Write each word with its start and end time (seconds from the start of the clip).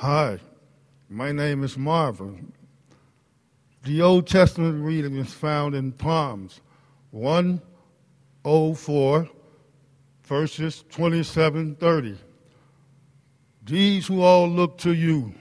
Hi, 0.00 0.40
my 1.08 1.32
name 1.32 1.64
is 1.64 1.78
Marvin. 1.78 2.52
The 3.82 4.02
Old 4.02 4.26
Testament 4.26 4.84
reading 4.84 5.16
is 5.16 5.32
found 5.32 5.74
in 5.74 5.94
Psalms 5.98 6.60
104, 7.12 9.30
verses 10.22 10.84
27 10.90 11.76
30. 11.76 12.18
These 13.64 14.08
who 14.08 14.20
all 14.20 14.46
look 14.46 14.76
to 14.80 14.92
you, 14.92 15.32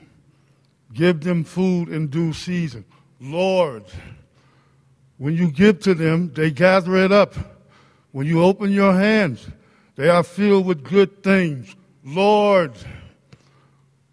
give 0.94 1.20
them 1.20 1.44
food 1.44 1.90
in 1.90 2.08
due 2.08 2.32
season. 2.32 2.86
Lord, 3.20 3.84
when 5.18 5.36
you 5.36 5.52
give 5.52 5.82
to 5.82 5.94
them, 5.94 6.32
they 6.34 6.50
gather 6.50 6.96
it 6.96 7.12
up. 7.12 7.36
When 8.14 8.26
you 8.26 8.42
open 8.42 8.72
your 8.72 8.94
hands, 8.94 9.50
they 9.98 10.08
are 10.08 10.24
filled 10.24 10.66
with 10.66 10.82
good 10.82 11.24
things. 11.24 11.76
Lord, 12.06 12.72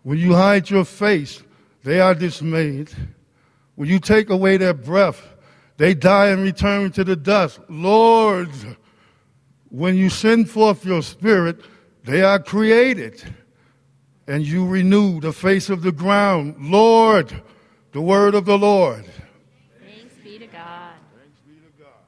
when 0.02 0.18
you 0.18 0.34
hide 0.34 0.68
your 0.70 0.84
face, 0.84 1.42
they 1.84 2.00
are 2.00 2.14
dismayed. 2.14 2.90
When 3.74 3.88
you 3.88 3.98
take 3.98 4.30
away 4.30 4.56
their 4.56 4.74
breath, 4.74 5.34
they 5.76 5.94
die 5.94 6.28
and 6.28 6.42
return 6.42 6.92
to 6.92 7.04
the 7.04 7.16
dust. 7.16 7.60
Lord, 7.68 8.50
when 9.70 9.96
you 9.96 10.10
send 10.10 10.50
forth 10.50 10.84
your 10.84 11.02
spirit, 11.02 11.60
they 12.04 12.22
are 12.22 12.38
created 12.38 13.22
and 14.26 14.46
you 14.46 14.66
renew 14.66 15.20
the 15.20 15.32
face 15.32 15.70
of 15.70 15.82
the 15.82 15.92
ground. 15.92 16.56
Lord, 16.58 17.42
the 17.92 18.00
word 18.00 18.34
of 18.34 18.44
the 18.44 18.58
Lord. 18.58 19.04
Thanks 19.80 20.14
be 20.22 20.38
to 20.38 20.46
God. 20.46 20.94
Thanks 21.16 21.40
be 21.46 21.54
to 21.54 21.82
God. 21.82 22.06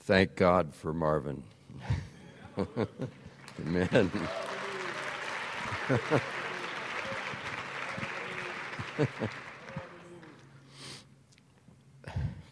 Thank 0.00 0.34
God 0.36 0.74
for 0.74 0.92
Marvin. 0.92 1.42
Amen. 3.66 4.10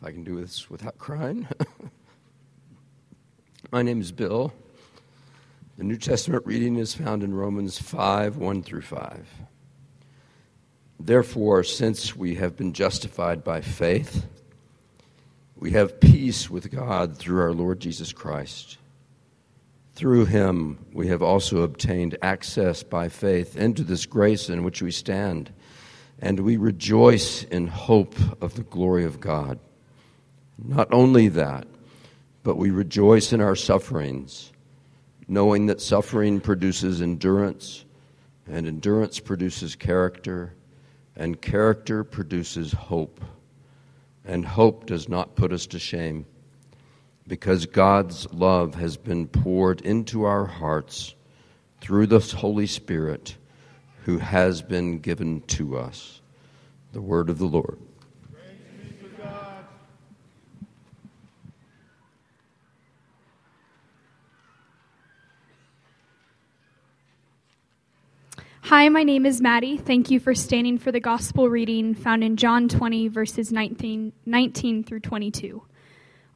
if 0.01 0.03
I 0.03 0.11
can 0.11 0.25
do 0.25 0.41
this 0.41 0.71
without 0.71 0.99
crying. 0.99 1.47
My 3.73 3.83
name 3.83 4.01
is 4.01 4.11
Bill. 4.13 4.53
The 5.77 5.85
New 5.85 5.97
Testament 5.97 6.45
reading 6.45 6.77
is 6.77 6.95
found 6.95 7.23
in 7.23 7.35
Romans 7.35 7.79
5 7.79 8.37
1 8.37 8.63
through 8.63 8.83
5. 8.83 9.27
Therefore, 10.99 11.65
since 11.65 12.15
we 12.15 12.35
have 12.35 12.57
been 12.57 12.73
justified 12.73 13.43
by 13.43 13.61
faith, 13.61 14.27
we 15.57 15.71
have 15.73 16.01
peace 16.01 16.51
with 16.51 16.71
God 16.71 17.17
through 17.17 17.41
our 17.41 17.53
Lord 17.53 17.81
Jesus 17.81 18.13
Christ. 18.13 18.79
Through 20.01 20.25
him, 20.25 20.79
we 20.95 21.09
have 21.09 21.23
also 21.23 21.61
obtained 21.61 22.17
access 22.23 22.83
by 22.83 23.11
faith 23.11 23.55
into 23.55 23.85
this 23.85 24.07
grace 24.07 24.49
in 24.49 24.65
which 24.65 24.81
we 24.81 24.93
stand, 24.93 25.53
and 26.19 26.41
we 26.41 26.57
rejoice 26.57 27.45
in 27.45 27.67
hope 27.67 28.15
of 28.41 28.55
the 28.55 28.63
glory 28.63 29.05
of 29.05 29.21
God. 29.21 29.59
Not 30.57 30.91
only 30.91 31.29
that, 31.29 31.67
but 32.43 32.57
we 32.57 32.71
rejoice 32.71 33.35
in 33.35 33.43
our 33.43 33.55
sufferings, 33.55 34.53
knowing 35.29 35.67
that 35.67 35.83
suffering 35.83 36.41
produces 36.41 37.03
endurance, 37.03 37.85
and 38.51 38.67
endurance 38.67 39.21
produces 39.21 39.77
character, 39.77 40.55
and 41.15 41.43
character 41.43 42.05
produces 42.05 42.73
hope. 42.73 43.23
And 44.25 44.47
hope 44.47 44.87
does 44.87 45.11
not 45.11 45.37
put 45.37 45.53
us 45.53 45.67
to 45.67 45.79
shame, 45.79 46.25
because 47.27 47.67
God's 47.67 48.33
love 48.33 48.75
has 48.75 48.97
been 48.97 49.29
poured 49.29 49.81
into 49.83 50.25
our 50.25 50.47
hearts 50.47 51.15
through 51.81 52.07
the 52.07 52.21
Holy 52.21 52.67
Spirit 52.67 53.37
who 54.05 54.19
has 54.19 54.63
been 54.63 54.99
given 54.99 55.41
to 55.43 55.77
us. 55.77 56.21
The 56.93 57.01
word 57.01 57.31
of 57.31 57.39
the 57.39 57.47
Lord. 57.47 57.79
Hi, 68.71 68.89
my 68.89 69.03
name 69.03 69.27
is 69.27 69.41
Maddie. 69.41 69.77
Thank 69.77 70.13
you 70.13 70.21
for 70.21 70.33
standing 70.33 70.79
for 70.79 70.93
the 70.93 71.01
gospel 71.01 71.51
reading 71.51 71.93
found 71.93 72.23
in 72.23 72.37
John 72.37 72.69
20, 72.69 73.09
verses 73.09 73.51
19, 73.51 74.13
19 74.27 74.85
through 74.85 75.01
22. 75.01 75.61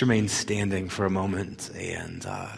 Remain 0.00 0.28
standing 0.28 0.88
for 0.88 1.04
a 1.04 1.10
moment 1.10 1.70
and 1.76 2.24
uh, 2.24 2.52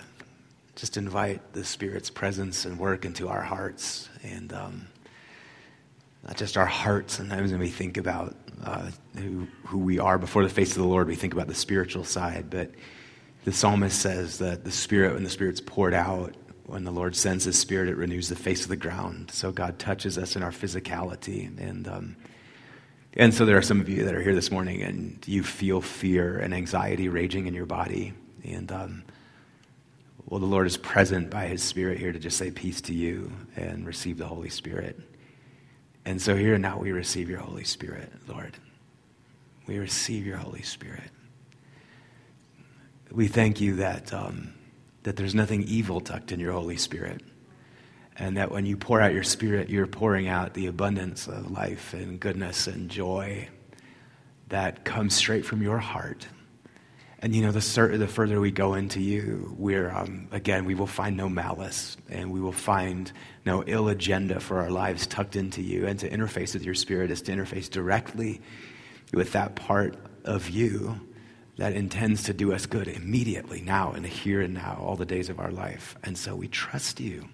just 0.77 0.97
invite 0.97 1.53
the 1.55 1.65
Spirit's 1.65 2.09
presence 2.09 2.65
and 2.65 2.79
work 2.79 3.05
into 3.05 3.29
our 3.29 3.43
hearts. 3.43 4.09
And 4.23 4.53
um, 4.53 4.87
not 6.25 6.37
just 6.37 6.57
our 6.57 6.67
hearts, 6.67 7.15
sometimes 7.15 7.51
when 7.51 7.59
we 7.59 7.69
think 7.69 7.97
about 7.97 8.37
uh, 8.63 8.91
who, 9.17 9.49
who 9.65 9.79
we 9.79 9.99
are 9.99 10.19
before 10.19 10.45
the 10.45 10.49
face 10.49 10.71
of 10.71 10.79
the 10.79 10.89
Lord, 10.89 11.09
we 11.09 11.17
think 11.17 11.33
about 11.33 11.49
the 11.49 11.55
spiritual 11.55 12.05
side. 12.05 12.49
But 12.49 12.71
the 13.45 13.53
psalmist 13.53 14.01
says 14.01 14.39
that 14.39 14.63
the 14.63 14.71
Spirit, 14.71 15.15
when 15.15 15.25
the 15.25 15.31
Spirit's 15.31 15.61
poured 15.61 15.95
out, 15.95 16.37
when 16.67 16.85
the 16.85 16.93
Lord 16.93 17.17
sends 17.17 17.43
His 17.43 17.59
Spirit, 17.59 17.89
it 17.89 17.97
renews 17.97 18.29
the 18.29 18.37
face 18.37 18.63
of 18.63 18.69
the 18.69 18.77
ground. 18.77 19.33
So 19.33 19.51
God 19.51 19.81
touches 19.81 20.17
us 20.17 20.37
in 20.37 20.45
our 20.45 20.53
physicality. 20.53 21.49
And, 21.61 21.89
um, 21.89 22.17
and 23.17 23.35
so 23.35 23.45
there 23.45 23.59
are 23.59 23.63
some 23.63 23.81
of 23.81 23.89
you 23.89 24.05
that 24.05 24.15
are 24.15 24.23
here 24.23 24.35
this 24.35 24.51
morning 24.51 24.83
and 24.83 25.23
you 25.27 25.43
feel 25.43 25.81
fear 25.83 26.39
and 26.39 26.55
anxiety 26.55 27.09
raging 27.09 27.47
in 27.47 27.53
your 27.53 27.67
body. 27.67 28.15
And 28.43 28.73
um, 28.73 29.05
well, 30.27 30.41
the 30.41 30.47
Lord 30.47 30.67
is 30.67 30.79
present 30.79 31.29
by 31.29 31.47
His 31.47 31.63
Spirit 31.63 31.99
here 31.99 32.13
to 32.13 32.19
just 32.19 32.39
say 32.39 32.51
peace 32.51 32.81
to 32.83 32.95
you 32.95 33.31
and 33.55 33.87
receive 33.87 34.17
the 34.17 34.27
Holy 34.27 34.49
Spirit. 34.49 34.99
And 36.07 36.21
so 36.21 36.35
here 36.35 36.55
and 36.55 36.63
now 36.63 36.79
we 36.79 36.91
receive 36.91 37.29
your 37.29 37.41
Holy 37.41 37.65
Spirit, 37.65 38.11
Lord. 38.27 38.57
We 39.67 39.79
receive 39.79 40.27
your 40.27 40.39
Holy 40.39 40.63
Spirit. 40.63 41.11
We 43.11 43.29
thank 43.29 43.61
you 43.61 43.77
that, 43.77 44.13
um, 44.15 44.55
that 45.03 45.17
there's 45.17 45.35
nothing 45.35 45.65
evil 45.65 46.01
tucked 46.01 46.33
in 46.33 46.41
your 46.41 46.53
Holy 46.53 46.79
Spirit. 46.79 47.21
And 48.17 48.37
that 48.37 48.51
when 48.51 48.67
you 48.67 48.77
pour 48.77 49.01
out 49.01 49.15
your 49.15 49.23
Spirit, 49.23 49.71
you're 49.71 49.87
pouring 49.87 50.29
out 50.29 50.55
the 50.55 50.67
abundance 50.67 51.27
of 51.27 51.51
life 51.51 51.95
and 51.95 52.21
goodness 52.21 52.67
and 52.67 52.91
joy 52.91 53.49
that 54.49 54.85
comes 54.85 55.15
straight 55.15 55.47
from 55.47 55.63
your 55.63 55.79
heart. 55.79 56.27
And 57.21 57.37
you 57.37 57.43
know, 57.43 57.53
the, 57.53 57.97
the 57.97 58.09
further 58.09 58.41
we 58.41 58.51
go 58.51 58.75
into 58.75 59.01
you, 59.01 59.55
we're, 59.57 59.91
um, 59.91 60.27
again, 60.33 60.65
we 60.65 60.75
will 60.75 60.89
find 60.89 61.17
no 61.17 61.29
malice 61.29 61.97
and 62.11 62.33
we 62.33 62.41
will 62.41 62.51
find 62.51 63.11
no 63.47 63.63
ill 63.65 63.89
agenda 63.89 64.41
for 64.41 64.59
our 64.59 64.71
lives 64.71 65.07
tucked 65.07 65.37
into 65.37 65.63
you. 65.63 65.87
And 65.87 65.99
to 66.01 66.11
interface 66.11 66.53
with 66.53 66.65
your 66.65 66.75
spirit 66.75 67.13
is 67.13 67.23
to 67.23 67.33
interface 67.33 67.71
directly 67.71 68.41
with 69.15 69.33
that 69.33 69.55
part 69.55 69.97
of 70.25 70.51
you 70.51 71.01
that 71.59 71.75
intends 71.75 72.25
to 72.25 72.35
do 72.35 72.53
us 72.53 72.67
good 72.67 72.89
immediately, 72.89 73.61
now, 73.61 73.93
the 73.93 74.09
here 74.09 74.41
and 74.41 74.55
now, 74.55 74.79
all 74.81 74.97
the 74.97 75.07
days 75.07 75.29
of 75.29 75.39
our 75.39 75.53
life. 75.53 75.97
And 76.03 76.19
so 76.19 76.35
we 76.35 76.49
trust 76.49 76.99
you. 76.99 77.29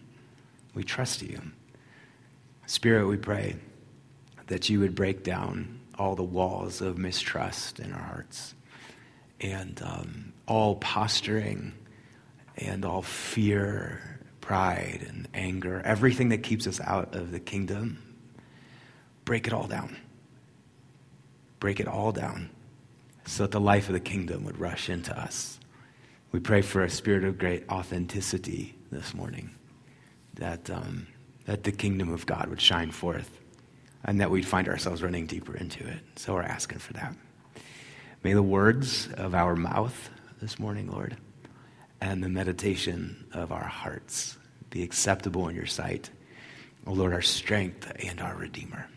We 0.79 0.85
trust 0.85 1.23
you. 1.23 1.43
Spirit, 2.67 3.09
we 3.09 3.17
pray 3.17 3.57
that 4.47 4.69
you 4.69 4.79
would 4.79 4.95
break 4.95 5.25
down 5.25 5.81
all 5.99 6.15
the 6.15 6.23
walls 6.23 6.81
of 6.81 6.97
mistrust 6.97 7.81
in 7.81 7.93
our 7.93 8.01
hearts 8.01 8.55
and 9.41 9.83
um, 9.83 10.33
all 10.47 10.77
posturing 10.77 11.73
and 12.59 12.85
all 12.85 13.03
fear, 13.03 14.21
pride, 14.41 15.05
and 15.09 15.27
anger, 15.35 15.83
everything 15.85 16.29
that 16.29 16.45
keeps 16.45 16.65
us 16.69 16.81
out 16.83 17.13
of 17.17 17.33
the 17.33 17.41
kingdom, 17.41 18.01
break 19.25 19.49
it 19.49 19.53
all 19.53 19.67
down. 19.67 19.97
Break 21.59 21.81
it 21.81 21.89
all 21.89 22.13
down 22.13 22.51
so 23.27 23.43
that 23.43 23.51
the 23.51 23.59
life 23.59 23.89
of 23.89 23.95
the 23.95 24.01
kingdom 24.01 24.45
would 24.45 24.61
rush 24.61 24.89
into 24.89 25.19
us. 25.21 25.59
We 26.31 26.39
pray 26.39 26.63
for 26.63 26.85
a 26.85 26.89
spirit 26.89 27.25
of 27.25 27.37
great 27.37 27.69
authenticity 27.69 28.77
this 28.93 29.13
morning, 29.13 29.58
that, 30.38 30.70
um, 30.70 31.06
that 31.44 31.64
the 31.64 31.73
kingdom 31.73 32.12
of 32.12 32.26
God 32.26 32.49
would 32.49 32.61
shine 32.61 32.90
forth 32.90 33.38
and 34.05 34.20
that 34.20 34.31
we'd 34.31 34.46
find 34.46 34.69
ourselves 34.69 35.02
running 35.02 35.26
deeper 35.26 35.56
into 35.56 35.87
it. 35.87 36.00
So 36.17 36.35
we're 36.35 36.43
asking 36.43 36.79
for 36.79 36.93
that. 36.94 37.14
May 38.23 38.32
the 38.32 38.43
words 38.43 39.08
of 39.17 39.35
our 39.35 39.55
mouth 39.55 40.11
this 40.40 40.58
morning, 40.58 40.90
Lord, 40.90 41.17
and 42.00 42.23
the 42.23 42.29
meditation 42.29 43.26
of 43.32 43.52
our 43.52 43.64
hearts 43.64 44.37
be 44.70 44.82
acceptable 44.82 45.49
in 45.49 45.56
your 45.56 45.67
sight. 45.67 46.11
O 46.87 46.93
Lord, 46.93 47.12
our 47.12 47.23
strength 47.23 47.93
and 48.05 48.20
our 48.20 48.37
Redeemer. 48.37 48.88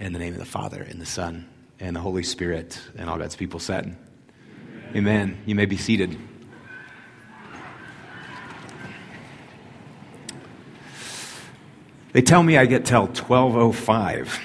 In 0.00 0.12
the 0.12 0.18
name 0.18 0.32
of 0.32 0.40
the 0.40 0.44
Father, 0.44 0.82
and 0.82 1.00
the 1.00 1.06
Son, 1.06 1.48
and 1.78 1.94
the 1.94 2.00
Holy 2.00 2.22
Spirit, 2.22 2.80
and 2.96 3.08
all 3.08 3.18
God's 3.18 3.36
people 3.36 3.60
said, 3.60 3.96
Amen. 4.90 4.96
Amen. 4.96 5.42
You 5.46 5.54
may 5.54 5.66
be 5.66 5.76
seated. 5.76 6.18
They 12.14 12.22
tell 12.22 12.44
me 12.44 12.56
I 12.56 12.66
get 12.66 12.84
till 12.84 13.06
1205 13.06 14.38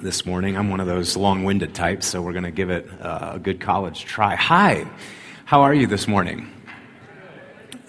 this 0.00 0.24
morning. 0.24 0.56
I'm 0.56 0.70
one 0.70 0.80
of 0.80 0.86
those 0.86 1.14
long 1.14 1.44
winded 1.44 1.74
types, 1.74 2.06
so 2.06 2.22
we're 2.22 2.32
going 2.32 2.44
to 2.44 2.50
give 2.50 2.70
it 2.70 2.88
uh, 3.02 3.32
a 3.34 3.38
good 3.38 3.60
college 3.60 4.06
try. 4.06 4.34
Hi, 4.34 4.86
how 5.44 5.60
are 5.60 5.74
you 5.74 5.86
this 5.86 6.08
morning? 6.08 6.50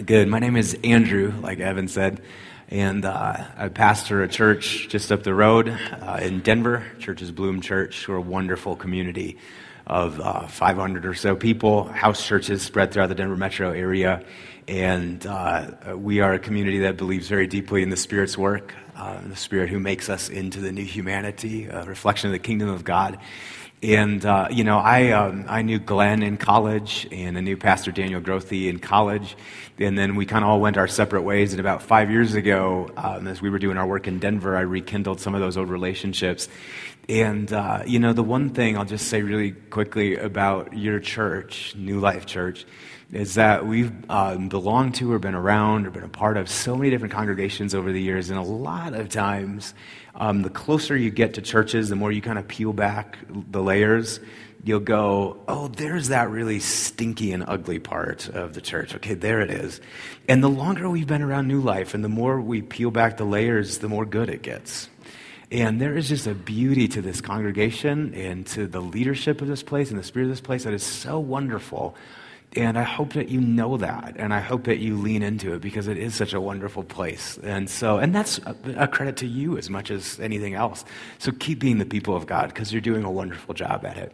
Good. 0.04 0.28
My 0.28 0.40
name 0.40 0.58
is 0.58 0.76
Andrew, 0.84 1.32
like 1.40 1.58
Evan 1.58 1.88
said, 1.88 2.20
and 2.68 3.06
uh, 3.06 3.42
I 3.56 3.68
pastor 3.68 4.22
a 4.24 4.28
church 4.28 4.88
just 4.90 5.10
up 5.10 5.22
the 5.22 5.32
road 5.32 5.70
uh, 5.70 6.18
in 6.20 6.40
Denver. 6.40 6.84
Church 6.98 7.22
is 7.22 7.30
Bloom 7.30 7.62
Church. 7.62 8.06
We're 8.06 8.16
a 8.16 8.20
wonderful 8.20 8.76
community 8.76 9.38
of 9.86 10.20
uh, 10.20 10.46
500 10.48 11.06
or 11.06 11.14
so 11.14 11.34
people, 11.34 11.84
house 11.84 12.26
churches 12.26 12.60
spread 12.60 12.92
throughout 12.92 13.08
the 13.08 13.14
Denver 13.14 13.38
metro 13.38 13.70
area. 13.70 14.22
And 14.68 15.26
uh, 15.26 15.96
we 15.96 16.20
are 16.20 16.34
a 16.34 16.38
community 16.38 16.80
that 16.80 16.98
believes 16.98 17.26
very 17.26 17.46
deeply 17.46 17.82
in 17.82 17.88
the 17.88 17.96
Spirit's 17.96 18.36
work 18.38 18.74
uh, 18.96 19.20
the 19.26 19.36
Spirit 19.36 19.70
who 19.70 19.78
makes 19.78 20.08
us 20.08 20.28
into 20.28 20.60
the 20.60 20.72
new 20.72 20.84
humanity, 20.84 21.66
a 21.66 21.84
reflection 21.84 22.28
of 22.28 22.32
the 22.32 22.38
kingdom 22.38 22.68
of 22.68 22.84
God. 22.84 23.18
And, 23.82 24.24
uh, 24.24 24.46
you 24.48 24.62
know, 24.62 24.78
I, 24.78 25.10
um, 25.10 25.44
I 25.48 25.62
knew 25.62 25.80
Glenn 25.80 26.22
in 26.22 26.36
college, 26.36 27.08
and 27.10 27.36
I 27.36 27.40
knew 27.40 27.56
Pastor 27.56 27.90
Daniel 27.90 28.20
Grothy 28.20 28.68
in 28.68 28.78
college. 28.78 29.36
And 29.78 29.98
then 29.98 30.14
we 30.14 30.24
kind 30.24 30.44
of 30.44 30.50
all 30.50 30.60
went 30.60 30.76
our 30.76 30.86
separate 30.86 31.22
ways. 31.22 31.52
And 31.52 31.58
about 31.58 31.82
five 31.82 32.08
years 32.08 32.34
ago, 32.34 32.90
um, 32.96 33.26
as 33.26 33.42
we 33.42 33.50
were 33.50 33.58
doing 33.58 33.76
our 33.76 33.86
work 33.86 34.06
in 34.06 34.20
Denver, 34.20 34.56
I 34.56 34.60
rekindled 34.60 35.20
some 35.20 35.34
of 35.34 35.40
those 35.40 35.56
old 35.56 35.68
relationships. 35.68 36.48
And, 37.08 37.52
uh, 37.52 37.82
you 37.84 37.98
know, 37.98 38.12
the 38.12 38.22
one 38.22 38.50
thing 38.50 38.78
I'll 38.78 38.84
just 38.84 39.08
say 39.08 39.22
really 39.22 39.50
quickly 39.50 40.16
about 40.16 40.78
your 40.78 41.00
church, 41.00 41.74
New 41.76 41.98
Life 41.98 42.26
Church, 42.26 42.64
is 43.12 43.34
that 43.34 43.66
we've 43.66 43.92
um, 44.10 44.48
belonged 44.48 44.94
to 44.94 45.12
or 45.12 45.18
been 45.18 45.34
around 45.34 45.86
or 45.86 45.90
been 45.90 46.02
a 46.02 46.08
part 46.08 46.38
of 46.38 46.48
so 46.48 46.74
many 46.74 46.88
different 46.88 47.12
congregations 47.12 47.74
over 47.74 47.92
the 47.92 48.00
years, 48.00 48.30
and 48.30 48.38
a 48.38 48.42
lot 48.42 48.94
of 48.94 49.10
times, 49.10 49.74
um, 50.14 50.42
the 50.42 50.50
closer 50.50 50.96
you 50.96 51.10
get 51.10 51.34
to 51.34 51.42
churches, 51.42 51.90
the 51.90 51.96
more 51.96 52.10
you 52.10 52.22
kind 52.22 52.38
of 52.38 52.48
peel 52.48 52.72
back 52.72 53.18
the 53.28 53.62
layers. 53.62 54.18
You'll 54.64 54.80
go, 54.80 55.40
oh, 55.48 55.68
there's 55.68 56.08
that 56.08 56.30
really 56.30 56.60
stinky 56.60 57.32
and 57.32 57.44
ugly 57.46 57.80
part 57.80 58.28
of 58.28 58.54
the 58.54 58.60
church. 58.60 58.94
Okay, 58.94 59.14
there 59.14 59.40
it 59.40 59.50
is. 59.50 59.80
And 60.28 60.42
the 60.42 60.48
longer 60.48 60.88
we've 60.88 61.06
been 61.06 61.22
around 61.22 61.48
New 61.48 61.60
Life 61.60 61.94
and 61.94 62.04
the 62.04 62.08
more 62.08 62.40
we 62.40 62.62
peel 62.62 62.92
back 62.92 63.16
the 63.16 63.24
layers, 63.24 63.78
the 63.78 63.88
more 63.88 64.06
good 64.06 64.30
it 64.30 64.42
gets. 64.42 64.88
And 65.50 65.80
there 65.80 65.96
is 65.96 66.08
just 66.08 66.28
a 66.28 66.34
beauty 66.34 66.86
to 66.88 67.02
this 67.02 67.20
congregation 67.20 68.14
and 68.14 68.46
to 68.48 68.68
the 68.68 68.80
leadership 68.80 69.42
of 69.42 69.48
this 69.48 69.64
place 69.64 69.90
and 69.90 69.98
the 69.98 70.04
spirit 70.04 70.26
of 70.26 70.30
this 70.30 70.40
place 70.40 70.64
that 70.64 70.72
is 70.72 70.84
so 70.84 71.18
wonderful. 71.18 71.96
And 72.54 72.78
I 72.78 72.82
hope 72.82 73.14
that 73.14 73.30
you 73.30 73.40
know 73.40 73.78
that, 73.78 74.14
and 74.18 74.34
I 74.34 74.40
hope 74.40 74.64
that 74.64 74.78
you 74.78 74.98
lean 74.98 75.22
into 75.22 75.54
it 75.54 75.62
because 75.62 75.88
it 75.88 75.96
is 75.96 76.14
such 76.14 76.34
a 76.34 76.40
wonderful 76.40 76.82
place. 76.84 77.38
And 77.42 77.68
so, 77.68 77.96
and 77.96 78.14
that's 78.14 78.40
a, 78.40 78.54
a 78.76 78.88
credit 78.88 79.16
to 79.18 79.26
you 79.26 79.56
as 79.56 79.70
much 79.70 79.90
as 79.90 80.20
anything 80.20 80.52
else. 80.52 80.84
So 81.18 81.32
keep 81.32 81.60
being 81.60 81.78
the 81.78 81.86
people 81.86 82.14
of 82.14 82.26
God 82.26 82.48
because 82.48 82.70
you're 82.70 82.82
doing 82.82 83.04
a 83.04 83.10
wonderful 83.10 83.54
job 83.54 83.86
at 83.86 83.96
it. 83.96 84.12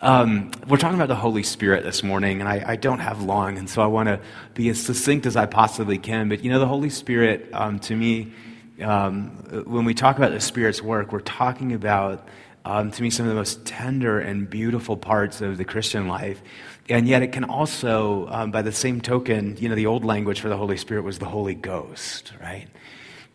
Um, 0.00 0.50
we're 0.66 0.78
talking 0.78 0.96
about 0.96 1.06
the 1.06 1.14
Holy 1.14 1.44
Spirit 1.44 1.84
this 1.84 2.02
morning, 2.02 2.40
and 2.40 2.48
I, 2.48 2.64
I 2.66 2.76
don't 2.76 2.98
have 2.98 3.22
long, 3.22 3.56
and 3.56 3.70
so 3.70 3.82
I 3.82 3.86
want 3.86 4.08
to 4.08 4.18
be 4.54 4.68
as 4.68 4.82
succinct 4.82 5.24
as 5.24 5.36
I 5.36 5.46
possibly 5.46 5.98
can. 5.98 6.28
But 6.28 6.42
you 6.42 6.50
know, 6.50 6.58
the 6.58 6.66
Holy 6.66 6.90
Spirit, 6.90 7.48
um, 7.52 7.78
to 7.80 7.94
me, 7.94 8.32
um, 8.82 9.28
when 9.64 9.84
we 9.84 9.94
talk 9.94 10.16
about 10.16 10.32
the 10.32 10.40
Spirit's 10.40 10.82
work, 10.82 11.12
we're 11.12 11.20
talking 11.20 11.72
about 11.72 12.26
um, 12.66 12.90
to 12.90 13.02
me, 13.02 13.10
some 13.10 13.26
of 13.26 13.30
the 13.30 13.36
most 13.36 13.64
tender 13.64 14.18
and 14.18 14.50
beautiful 14.50 14.96
parts 14.96 15.40
of 15.40 15.56
the 15.56 15.64
Christian 15.64 16.08
life. 16.08 16.42
And 16.88 17.08
yet, 17.08 17.22
it 17.22 17.32
can 17.32 17.44
also, 17.44 18.28
um, 18.28 18.52
by 18.52 18.62
the 18.62 18.70
same 18.70 19.00
token, 19.00 19.56
you 19.58 19.68
know, 19.68 19.74
the 19.74 19.86
old 19.86 20.04
language 20.04 20.40
for 20.40 20.48
the 20.48 20.56
Holy 20.56 20.76
Spirit 20.76 21.02
was 21.02 21.18
the 21.18 21.26
Holy 21.26 21.54
Ghost, 21.54 22.32
right? 22.40 22.68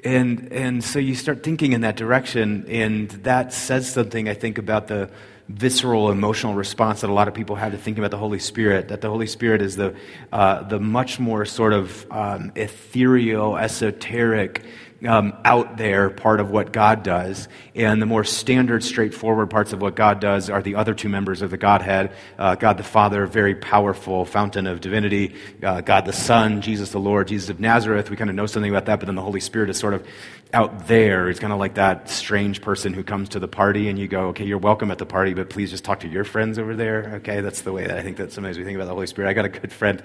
And, 0.04 0.52
and 0.52 0.84
so 0.84 1.00
you 1.00 1.16
start 1.16 1.44
thinking 1.44 1.74
in 1.74 1.82
that 1.82 1.96
direction, 1.98 2.66
and 2.70 3.10
that 3.10 3.54
says 3.54 3.92
something, 3.92 4.30
I 4.30 4.34
think, 4.34 4.58
about 4.58 4.88
the 4.88 5.12
visceral 5.50 6.12
emotional 6.12 6.54
response 6.54 7.02
that 7.02 7.10
a 7.10 7.14
lot 7.14 7.28
of 7.28 7.34
people 7.34 7.56
have 7.58 7.74
to 7.74 7.78
thinking 7.78 8.02
about 8.02 8.12
the 8.12 8.18
Holy 8.18 8.40
Spirit. 8.40 8.88
That 8.88 9.02
the 9.02 9.10
Holy 9.10 9.28
Spirit 9.28 9.62
is 9.62 9.76
the, 9.76 9.96
uh, 10.32 10.64
the 10.64 10.80
much 10.80 11.20
more 11.20 11.46
sort 11.46 11.74
of 11.74 12.10
um, 12.10 12.52
ethereal, 12.56 13.58
esoteric, 13.58 14.64
um, 15.08 15.34
out 15.44 15.78
there 15.78 16.10
part 16.10 16.40
of 16.40 16.52
what 16.52 16.72
God 16.72 17.04
does. 17.04 17.48
And 17.76 18.02
the 18.02 18.06
more 18.06 18.24
standard, 18.24 18.84
straightforward 18.84 19.50
parts 19.50 19.74
of 19.74 19.82
what 19.82 19.96
God 19.96 20.20
does 20.20 20.50
are 20.50 20.62
the 20.62 20.76
other 20.76 20.94
two 20.94 21.10
members 21.10 21.42
of 21.42 21.50
the 21.50 21.58
Godhead 21.58 22.12
uh, 22.38 22.56
God 22.56 22.78
the 22.78 22.84
Father, 22.84 23.26
very 23.26 23.56
powerful 23.56 24.26
fountain 24.26 24.68
of 24.68 24.82
divinity, 24.82 25.36
uh, 25.64 25.82
God 25.82 26.06
the 26.06 26.14
Son, 26.14 26.62
Jesus 26.62 26.92
the 26.92 27.00
Lord, 27.00 27.28
Jesus 27.28 27.50
of 27.50 27.60
Nazareth. 27.60 28.10
We 28.10 28.16
kind 28.16 28.30
of 28.30 28.36
know 28.36 28.46
something 28.46 28.70
about 28.70 28.86
that, 28.86 29.00
but 29.00 29.06
then 29.08 29.16
the 29.16 29.22
Holy 29.22 29.40
Spirit 29.40 29.70
is 29.70 29.78
sort 29.78 29.94
of 29.94 30.06
out 30.54 30.88
there. 30.88 31.30
It's 31.30 31.40
kind 31.40 31.54
of 31.54 31.60
like 31.60 31.76
that 31.76 32.10
strange 32.10 32.62
person 32.62 32.94
who 32.94 33.04
comes 33.04 33.30
to 33.30 33.40
the 33.40 33.48
party 33.48 33.90
and 33.90 33.98
you 33.98 34.08
go, 34.08 34.28
okay, 34.30 34.46
you're 34.46 34.58
welcome 34.58 34.92
at 34.92 34.98
the 34.98 35.06
party, 35.06 35.34
but 35.34 35.50
please 35.50 35.72
just 35.72 35.84
talk 35.84 36.02
to 36.02 36.08
your 36.08 36.24
friends 36.24 36.60
over 36.60 36.76
there. 36.76 37.14
Okay, 37.16 37.42
that's 37.42 37.62
the 37.62 37.72
way 37.72 37.88
that 37.88 37.98
I 37.98 38.02
think 38.02 38.18
that 38.18 38.32
sometimes 38.32 38.58
we 38.58 38.64
think 38.64 38.76
about 38.76 38.86
the 38.86 38.94
Holy 38.94 39.08
Spirit. 39.08 39.30
I 39.30 39.34
got 39.34 39.46
a 39.46 39.50
good 39.50 39.72
friend 39.72 40.02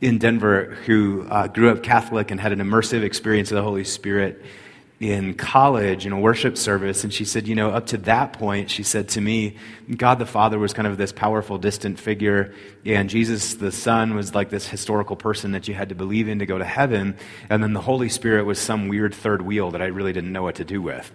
in 0.00 0.18
Denver 0.18 0.76
who 0.86 1.26
uh, 1.28 1.46
grew 1.46 1.70
up 1.70 1.82
Catholic 1.82 2.30
and 2.30 2.40
had 2.40 2.52
an 2.52 2.58
immersive 2.58 3.02
experience 3.02 3.50
of 3.50 3.56
the 3.56 3.62
Holy 3.62 3.84
Spirit 3.84 4.44
in 4.98 5.34
college 5.34 6.06
in 6.06 6.12
a 6.12 6.18
worship 6.18 6.56
service 6.56 7.04
and 7.04 7.12
she 7.12 7.26
said 7.26 7.46
you 7.46 7.54
know 7.54 7.68
up 7.68 7.86
to 7.86 7.98
that 7.98 8.32
point 8.32 8.70
she 8.70 8.82
said 8.82 9.06
to 9.06 9.20
me 9.20 9.54
god 9.94 10.18
the 10.18 10.24
father 10.24 10.58
was 10.58 10.72
kind 10.72 10.88
of 10.88 10.96
this 10.96 11.12
powerful 11.12 11.58
distant 11.58 11.98
figure 11.98 12.54
and 12.86 13.10
jesus 13.10 13.54
the 13.56 13.70
son 13.70 14.14
was 14.14 14.34
like 14.34 14.48
this 14.48 14.66
historical 14.66 15.14
person 15.14 15.52
that 15.52 15.68
you 15.68 15.74
had 15.74 15.90
to 15.90 15.94
believe 15.94 16.28
in 16.28 16.38
to 16.38 16.46
go 16.46 16.56
to 16.56 16.64
heaven 16.64 17.14
and 17.50 17.62
then 17.62 17.74
the 17.74 17.80
holy 17.80 18.08
spirit 18.08 18.44
was 18.44 18.58
some 18.58 18.88
weird 18.88 19.14
third 19.14 19.42
wheel 19.42 19.70
that 19.70 19.82
i 19.82 19.86
really 19.86 20.14
didn't 20.14 20.32
know 20.32 20.42
what 20.42 20.54
to 20.54 20.64
do 20.64 20.80
with 20.80 21.12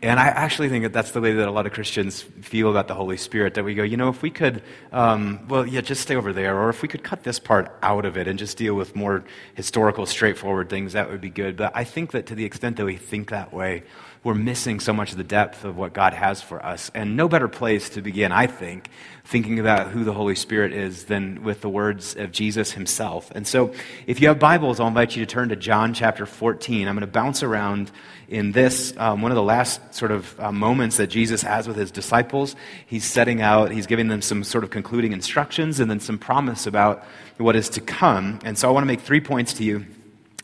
and 0.00 0.18
I 0.18 0.26
actually 0.26 0.68
think 0.68 0.82
that 0.82 0.92
that's 0.92 1.12
the 1.12 1.20
way 1.20 1.32
that 1.32 1.46
a 1.46 1.50
lot 1.52 1.64
of 1.64 1.72
Christians 1.72 2.22
feel 2.22 2.68
about 2.68 2.88
the 2.88 2.94
Holy 2.94 3.16
Spirit. 3.16 3.54
That 3.54 3.64
we 3.64 3.74
go, 3.74 3.84
you 3.84 3.96
know, 3.96 4.08
if 4.08 4.20
we 4.20 4.30
could, 4.30 4.62
um, 4.90 5.46
well, 5.48 5.64
yeah, 5.64 5.80
just 5.80 6.02
stay 6.02 6.16
over 6.16 6.32
there, 6.32 6.58
or 6.58 6.70
if 6.70 6.82
we 6.82 6.88
could 6.88 7.04
cut 7.04 7.22
this 7.22 7.38
part 7.38 7.72
out 7.84 8.04
of 8.04 8.16
it 8.16 8.26
and 8.26 8.36
just 8.36 8.56
deal 8.56 8.74
with 8.74 8.96
more 8.96 9.24
historical, 9.54 10.04
straightforward 10.04 10.68
things, 10.68 10.94
that 10.94 11.08
would 11.08 11.20
be 11.20 11.30
good. 11.30 11.56
But 11.56 11.70
I 11.76 11.84
think 11.84 12.10
that 12.12 12.26
to 12.26 12.34
the 12.34 12.44
extent 12.44 12.78
that 12.78 12.84
we 12.84 12.96
think 12.96 13.21
that 13.30 13.52
way, 13.52 13.84
we're 14.24 14.34
missing 14.34 14.78
so 14.78 14.92
much 14.92 15.10
of 15.10 15.18
the 15.18 15.24
depth 15.24 15.64
of 15.64 15.76
what 15.76 15.92
God 15.92 16.14
has 16.14 16.40
for 16.40 16.64
us. 16.64 16.92
And 16.94 17.16
no 17.16 17.28
better 17.28 17.48
place 17.48 17.90
to 17.90 18.02
begin, 18.02 18.30
I 18.30 18.46
think, 18.46 18.88
thinking 19.24 19.58
about 19.58 19.88
who 19.88 20.04
the 20.04 20.12
Holy 20.12 20.36
Spirit 20.36 20.72
is 20.72 21.04
than 21.04 21.42
with 21.42 21.60
the 21.60 21.68
words 21.68 22.14
of 22.14 22.30
Jesus 22.30 22.70
himself. 22.70 23.32
And 23.32 23.46
so, 23.46 23.74
if 24.06 24.20
you 24.20 24.28
have 24.28 24.38
Bibles, 24.38 24.78
I'll 24.78 24.86
invite 24.86 25.16
you 25.16 25.26
to 25.26 25.30
turn 25.30 25.48
to 25.48 25.56
John 25.56 25.92
chapter 25.92 26.24
14. 26.24 26.86
I'm 26.86 26.94
going 26.94 27.00
to 27.00 27.06
bounce 27.08 27.42
around 27.42 27.90
in 28.28 28.52
this, 28.52 28.94
um, 28.96 29.22
one 29.22 29.32
of 29.32 29.36
the 29.36 29.42
last 29.42 29.92
sort 29.92 30.12
of 30.12 30.38
uh, 30.38 30.52
moments 30.52 30.98
that 30.98 31.08
Jesus 31.08 31.42
has 31.42 31.66
with 31.66 31.76
his 31.76 31.90
disciples. 31.90 32.54
He's 32.86 33.04
setting 33.04 33.42
out, 33.42 33.72
he's 33.72 33.86
giving 33.86 34.06
them 34.06 34.22
some 34.22 34.44
sort 34.44 34.62
of 34.62 34.70
concluding 34.70 35.12
instructions 35.12 35.80
and 35.80 35.90
then 35.90 35.98
some 35.98 36.18
promise 36.18 36.68
about 36.68 37.04
what 37.38 37.56
is 37.56 37.68
to 37.70 37.80
come. 37.80 38.38
And 38.44 38.56
so, 38.56 38.68
I 38.68 38.70
want 38.70 38.84
to 38.84 38.88
make 38.88 39.00
three 39.00 39.20
points 39.20 39.54
to 39.54 39.64
you, 39.64 39.84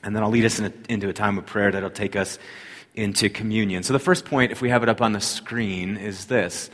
and 0.03 0.17
then 0.17 0.25
I'll 0.25 0.31
lead 0.31 0.47
us 0.47 0.59
in 0.59 0.65
a, 0.65 0.73
into 0.89 1.09
a 1.09 1.13
time 1.13 1.39
of 1.39 1.47
prayer 1.47 1.71
that'll 1.71 1.91
take 1.91 2.17
us 2.17 2.41
into 2.99 3.31
communion. 3.31 3.83
So, 3.83 3.93
the 3.93 3.99
first 3.99 4.25
point, 4.25 4.53
if 4.53 4.61
we 4.61 4.71
have 4.71 4.83
it 4.83 4.89
up 4.89 5.01
on 5.01 5.13
the 5.13 5.21
screen, 5.21 5.97
is 5.97 6.27
this 6.27 6.71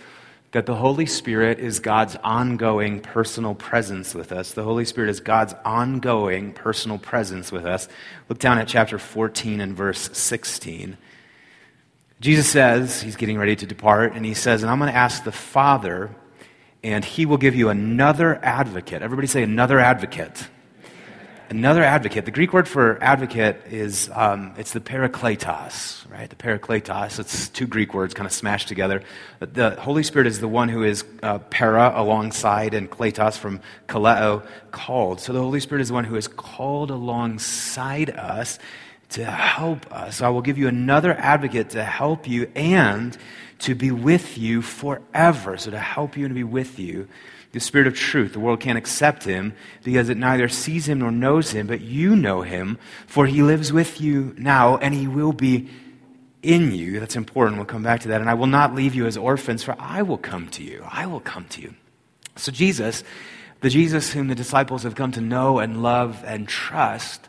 that 0.52 0.66
the 0.66 0.76
Holy 0.76 1.04
Spirit 1.04 1.58
is 1.58 1.80
God's 1.80 2.14
ongoing 2.22 3.00
personal 3.00 3.56
presence 3.56 4.14
with 4.14 4.30
us. 4.30 4.52
The 4.52 4.62
Holy 4.62 4.84
Spirit 4.84 5.10
is 5.10 5.18
God's 5.18 5.52
ongoing 5.64 6.52
personal 6.52 6.96
presence 6.96 7.50
with 7.50 7.66
us. 7.66 7.88
Look 8.28 8.38
down 8.38 8.58
at 8.58 8.68
chapter 8.68 8.96
14 8.96 9.60
and 9.60 9.76
verse 9.76 10.16
16. 10.16 10.96
Jesus 12.20 12.48
says, 12.48 13.02
he's 13.02 13.16
getting 13.16 13.36
ready 13.36 13.56
to 13.56 13.66
depart, 13.66 14.14
and 14.14 14.24
he 14.24 14.32
says, 14.32 14.62
And 14.62 14.70
I'm 14.70 14.78
going 14.78 14.92
to 14.92 14.96
ask 14.96 15.24
the 15.24 15.32
Father, 15.32 16.14
and 16.84 17.04
he 17.04 17.26
will 17.26 17.36
give 17.36 17.56
you 17.56 17.68
another 17.68 18.38
advocate. 18.40 19.02
Everybody 19.02 19.26
say, 19.26 19.42
another 19.42 19.80
advocate 19.80 20.48
another 21.50 21.82
advocate. 21.82 22.24
The 22.24 22.30
Greek 22.30 22.52
word 22.52 22.68
for 22.68 23.02
advocate 23.02 23.62
is 23.70 24.10
um, 24.12 24.54
it's 24.56 24.72
the 24.72 24.80
parakletos, 24.80 26.10
right? 26.10 26.28
The 26.28 26.36
parakletos. 26.36 27.18
It's 27.18 27.48
two 27.48 27.66
Greek 27.66 27.94
words 27.94 28.14
kind 28.14 28.26
of 28.26 28.32
smashed 28.32 28.68
together. 28.68 29.02
The 29.40 29.70
Holy 29.80 30.02
Spirit 30.02 30.26
is 30.26 30.40
the 30.40 30.48
one 30.48 30.68
who 30.68 30.82
is 30.82 31.04
uh, 31.22 31.38
para 31.38 31.92
alongside 31.94 32.74
and 32.74 32.90
kletos 32.90 33.38
from 33.38 33.60
kaleo 33.88 34.46
called. 34.70 35.20
So 35.20 35.32
the 35.32 35.40
Holy 35.40 35.60
Spirit 35.60 35.82
is 35.82 35.88
the 35.88 35.94
one 35.94 36.04
who 36.04 36.16
is 36.16 36.28
called 36.28 36.90
alongside 36.90 38.10
us 38.10 38.58
to 39.10 39.24
help 39.24 39.90
us. 39.92 40.20
I 40.20 40.28
will 40.28 40.42
give 40.42 40.58
you 40.58 40.68
another 40.68 41.12
advocate 41.12 41.70
to 41.70 41.84
help 41.84 42.28
you 42.28 42.50
and 42.54 43.16
to 43.64 43.74
be 43.74 43.90
with 43.90 44.38
you 44.38 44.62
forever. 44.62 45.56
So, 45.56 45.70
to 45.70 45.78
help 45.78 46.16
you 46.16 46.24
and 46.24 46.30
to 46.30 46.34
be 46.34 46.44
with 46.44 46.78
you, 46.78 47.08
the 47.52 47.60
Spirit 47.60 47.86
of 47.86 47.94
truth. 47.94 48.32
The 48.32 48.40
world 48.40 48.60
can't 48.60 48.76
accept 48.76 49.24
him 49.24 49.54
because 49.84 50.08
it 50.08 50.16
neither 50.16 50.48
sees 50.48 50.88
him 50.88 50.98
nor 50.98 51.12
knows 51.12 51.52
him, 51.52 51.66
but 51.66 51.80
you 51.80 52.16
know 52.16 52.42
him, 52.42 52.78
for 53.06 53.26
he 53.26 53.42
lives 53.42 53.72
with 53.72 54.00
you 54.00 54.34
now 54.36 54.76
and 54.76 54.92
he 54.92 55.06
will 55.06 55.32
be 55.32 55.68
in 56.42 56.72
you. 56.72 57.00
That's 57.00 57.16
important. 57.16 57.56
We'll 57.56 57.66
come 57.66 57.82
back 57.82 58.00
to 58.00 58.08
that. 58.08 58.20
And 58.20 58.28
I 58.28 58.34
will 58.34 58.48
not 58.48 58.74
leave 58.74 58.94
you 58.94 59.06
as 59.06 59.16
orphans, 59.16 59.62
for 59.62 59.76
I 59.78 60.02
will 60.02 60.18
come 60.18 60.48
to 60.50 60.62
you. 60.62 60.84
I 60.90 61.06
will 61.06 61.20
come 61.20 61.46
to 61.50 61.62
you. 61.62 61.74
So, 62.36 62.50
Jesus, 62.50 63.04
the 63.60 63.70
Jesus 63.70 64.12
whom 64.12 64.28
the 64.28 64.34
disciples 64.34 64.82
have 64.82 64.96
come 64.96 65.12
to 65.12 65.20
know 65.20 65.60
and 65.60 65.82
love 65.82 66.22
and 66.26 66.48
trust, 66.48 67.28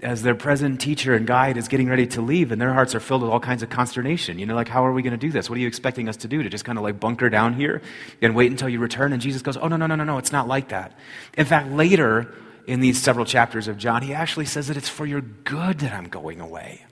as 0.00 0.22
their 0.22 0.34
present 0.34 0.80
teacher 0.80 1.14
and 1.14 1.26
guide 1.26 1.56
is 1.56 1.68
getting 1.68 1.88
ready 1.88 2.06
to 2.06 2.20
leave 2.20 2.52
and 2.52 2.60
their 2.60 2.72
hearts 2.72 2.94
are 2.94 3.00
filled 3.00 3.22
with 3.22 3.30
all 3.30 3.40
kinds 3.40 3.62
of 3.62 3.70
consternation. 3.70 4.38
You 4.38 4.46
know, 4.46 4.54
like, 4.54 4.68
how 4.68 4.84
are 4.84 4.92
we 4.92 5.02
going 5.02 5.12
to 5.12 5.16
do 5.16 5.30
this? 5.30 5.48
What 5.48 5.56
are 5.56 5.60
you 5.60 5.68
expecting 5.68 6.08
us 6.08 6.16
to 6.18 6.28
do? 6.28 6.42
To 6.42 6.48
just 6.48 6.64
kind 6.64 6.76
of 6.76 6.84
like 6.84 7.00
bunker 7.00 7.30
down 7.30 7.54
here 7.54 7.80
and 8.20 8.34
wait 8.34 8.50
until 8.50 8.68
you 8.68 8.80
return? 8.80 9.12
And 9.12 9.22
Jesus 9.22 9.40
goes, 9.40 9.56
Oh, 9.56 9.68
no, 9.68 9.76
no, 9.76 9.86
no, 9.86 9.94
no, 9.94 10.04
no, 10.04 10.18
it's 10.18 10.32
not 10.32 10.48
like 10.48 10.68
that. 10.68 10.98
In 11.38 11.46
fact, 11.46 11.70
later 11.70 12.34
in 12.66 12.80
these 12.80 13.00
several 13.00 13.24
chapters 13.24 13.68
of 13.68 13.78
John, 13.78 14.02
he 14.02 14.12
actually 14.14 14.46
says 14.46 14.68
that 14.68 14.76
it's 14.76 14.88
for 14.88 15.06
your 15.06 15.20
good 15.20 15.78
that 15.78 15.92
I'm 15.92 16.08
going 16.08 16.40
away. 16.40 16.84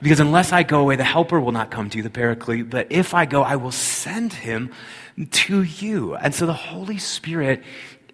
Because 0.00 0.18
unless 0.18 0.52
I 0.52 0.64
go 0.64 0.80
away, 0.80 0.96
the 0.96 1.04
helper 1.04 1.40
will 1.40 1.52
not 1.52 1.70
come 1.70 1.88
to 1.90 1.96
you, 1.96 2.02
the 2.02 2.10
paraclete. 2.10 2.68
But 2.68 2.88
if 2.90 3.14
I 3.14 3.24
go, 3.24 3.42
I 3.42 3.54
will 3.54 3.70
send 3.70 4.32
him 4.32 4.72
to 5.30 5.62
you. 5.62 6.16
And 6.16 6.34
so 6.34 6.44
the 6.44 6.52
Holy 6.52 6.98
Spirit 6.98 7.62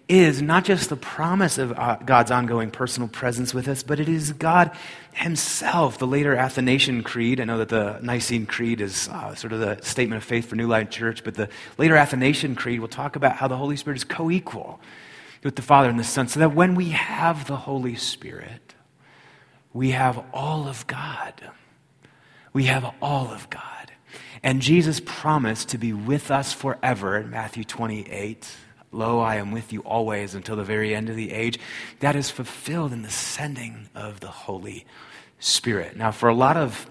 is 0.09 0.41
not 0.41 0.65
just 0.65 0.89
the 0.89 0.97
promise 0.97 1.59
of 1.59 1.71
uh, 1.77 1.97
God's 2.03 2.31
ongoing 2.31 2.71
personal 2.71 3.07
presence 3.07 3.53
with 3.53 3.67
us, 3.67 3.83
but 3.83 3.99
it 3.99 4.09
is 4.09 4.33
God 4.33 4.71
Himself. 5.13 5.99
The 5.99 6.07
later 6.07 6.35
Athanasian 6.35 7.03
Creed, 7.03 7.39
I 7.39 7.43
know 7.43 7.59
that 7.59 7.69
the 7.69 7.99
Nicene 8.01 8.47
Creed 8.47 8.81
is 8.81 9.07
uh, 9.07 9.35
sort 9.35 9.53
of 9.53 9.59
the 9.59 9.77
statement 9.83 10.17
of 10.17 10.27
faith 10.27 10.47
for 10.47 10.55
New 10.55 10.65
Life 10.67 10.89
Church, 10.89 11.23
but 11.23 11.35
the 11.35 11.47
later 11.77 11.95
Athanasian 11.95 12.55
Creed 12.55 12.79
will 12.79 12.87
talk 12.87 13.15
about 13.15 13.35
how 13.35 13.47
the 13.47 13.57
Holy 13.57 13.77
Spirit 13.77 13.97
is 13.97 14.03
co 14.03 14.31
equal 14.31 14.81
with 15.43 15.55
the 15.55 15.61
Father 15.61 15.89
and 15.89 15.99
the 15.99 16.03
Son, 16.03 16.27
so 16.27 16.39
that 16.39 16.55
when 16.55 16.73
we 16.73 16.89
have 16.89 17.45
the 17.45 17.55
Holy 17.55 17.95
Spirit, 17.95 18.73
we 19.73 19.91
have 19.91 20.25
all 20.33 20.67
of 20.67 20.87
God. 20.87 21.51
We 22.51 22.63
have 22.63 22.95
all 22.99 23.27
of 23.27 23.47
God. 23.51 23.91
And 24.41 24.59
Jesus 24.59 24.99
promised 25.05 25.69
to 25.69 25.77
be 25.77 25.93
with 25.93 26.31
us 26.31 26.51
forever 26.51 27.15
in 27.15 27.29
Matthew 27.29 27.63
28 27.63 28.47
Lo, 28.91 29.19
I 29.19 29.35
am 29.35 29.51
with 29.51 29.71
you 29.71 29.81
always 29.81 30.33
until 30.33 30.55
the 30.55 30.63
very 30.63 30.95
end 30.95 31.09
of 31.09 31.15
the 31.15 31.31
age. 31.31 31.59
That 31.99 32.15
is 32.15 32.31
fulfilled 32.31 32.91
in 32.91 33.03
the 33.03 33.11
sending 33.11 33.89
of 33.93 34.19
the 34.19 34.27
Holy 34.27 34.85
Spirit. 35.39 35.95
Now, 35.95 36.11
for 36.11 36.27
a 36.27 36.33
lot 36.33 36.57
of 36.57 36.89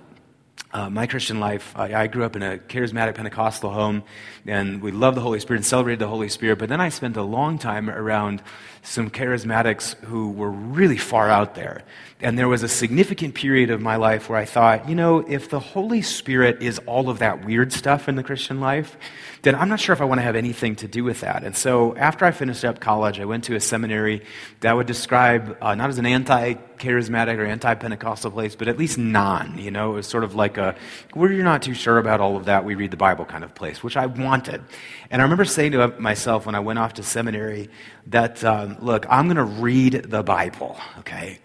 uh, 0.73 0.91
my 0.91 1.07
Christian 1.07 1.41
life, 1.41 1.73
I, 1.75 2.03
I, 2.03 2.07
grew 2.09 2.25
up 2.25 2.37
in 2.37 2.43
a 2.43 2.59
charismatic 2.59 3.15
Pentecostal 3.15 3.71
home, 3.71 4.03
and 4.47 4.83
we 4.83 4.93
loved 4.93 5.17
the 5.17 5.23
Holy 5.23 5.41
Spirit 5.41 5.59
and 5.59 5.67
celebrated 5.67 5.99
the 5.99 6.09
Holy 6.09 6.29
Spirit. 6.29 6.59
But 6.59 6.69
then 6.69 6.81
I 6.81 6.91
spent 6.91 7.17
a 7.17 7.23
long 7.23 7.59
time 7.59 7.89
around 7.89 8.43
some 8.83 9.09
charismatics 9.09 9.95
who 10.05 10.31
were 10.31 10.51
really 10.51 10.99
far 10.99 11.31
out 11.31 11.55
there. 11.55 11.85
And 12.21 12.39
there 12.39 12.49
was 12.49 12.63
a 12.63 12.69
significant 12.69 13.35
period 13.35 13.71
of 13.71 13.81
my 13.81 13.97
life 13.97 14.29
where 14.29 14.39
I 14.39 14.45
thought, 14.45 14.89
you 14.89 14.95
know, 14.95 15.21
if 15.21 15.49
the 15.49 15.61
Holy 15.61 16.03
Spirit 16.03 16.63
is 16.63 16.79
all 16.81 17.09
of 17.09 17.21
that 17.21 17.47
weird 17.47 17.73
stuff 17.73 18.07
in 18.07 18.17
the 18.17 18.23
Christian 18.23 18.61
life, 18.61 18.97
then 19.43 19.55
I'm 19.55 19.69
not 19.69 19.81
sure 19.81 19.93
if 19.93 20.01
I 20.01 20.05
want 20.05 20.19
to 20.19 20.23
have 20.23 20.37
anything 20.37 20.77
to 20.77 20.89
do 20.89 21.05
with 21.05 21.21
that. 21.21 21.45
And 21.45 21.57
so 21.57 21.97
after 21.97 22.25
I 22.25 22.31
finished 22.31 22.65
up 22.65 22.81
college, 22.81 23.21
I 23.21 23.25
went 23.25 23.45
to 23.45 23.55
a 23.55 23.61
seminary 23.61 24.23
that 24.61 24.75
would 24.75 24.87
describe 24.87 25.57
uh, 25.61 25.75
not 25.75 25.91
as 25.91 25.99
an 25.99 26.07
anti 26.07 26.55
charismatic 26.79 27.39
or 27.39 27.45
anti 27.45 27.75
Pentecostal 27.75 28.31
place, 28.31 28.55
but 28.55 28.69
at 28.69 28.79
least 28.79 28.99
non. 28.99 29.59
You 29.59 29.71
know, 29.71 29.93
it 29.93 29.95
was 29.95 30.07
sort 30.07 30.25
of 30.25 30.35
like 30.35 30.59
a, 30.59 30.75
you're 31.15 31.45
not 31.45 31.63
too 31.63 31.75
sure 31.75 31.99
about 31.99 32.21
all 32.21 32.37
of 32.37 32.47
that, 32.47 32.65
we 32.65 32.75
read 32.75 32.91
the 32.91 32.97
Bible 32.97 33.25
kind 33.25 33.45
of 33.45 33.55
place, 33.55 33.83
which 33.83 33.97
I 33.97 34.07
wanted. 34.07 34.63
And 35.11 35.21
I 35.21 35.25
remember 35.25 35.45
saying 35.45 35.73
to 35.73 35.89
myself 35.99 36.47
when 36.47 36.55
I 36.55 36.61
went 36.61 36.79
off 36.79 36.95
to 36.95 37.03
seminary 37.03 37.69
that, 38.07 38.43
um, 38.45 38.77
look, 38.81 39.07
I'm 39.09 39.27
going 39.27 39.37
to 39.37 39.45
read 39.45 40.07
the 40.09 40.23
Bible, 40.23 40.79
okay? 41.01 41.39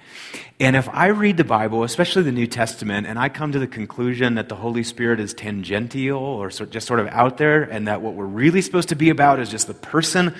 And 0.60 0.76
if 0.76 0.88
I 0.90 1.08
read 1.08 1.38
the 1.38 1.44
Bible, 1.44 1.84
especially 1.84 2.24
the 2.24 2.32
New 2.32 2.48
Testament, 2.48 3.08
and 3.08 3.18
I 3.18 3.28
come 3.28 3.52
to 3.52 3.60
the 3.60 3.68
conclusion 3.68 4.36
that 4.36 4.50
the 4.50 4.56
Holy 4.56 4.84
Spirit 4.84 5.20
is 5.20 5.34
tangential 5.34 6.20
or 6.20 6.50
just 6.50 6.88
sort 6.88 7.00
of 7.00 7.08
out 7.08 7.38
there, 7.38 7.64
and 7.64 7.83
that 7.86 8.02
what 8.02 8.14
we're 8.14 8.26
really 8.26 8.62
supposed 8.62 8.90
to 8.90 8.96
be 8.96 9.10
about 9.10 9.40
is 9.40 9.50
just 9.50 9.68
the 9.68 9.74
person 9.74 10.36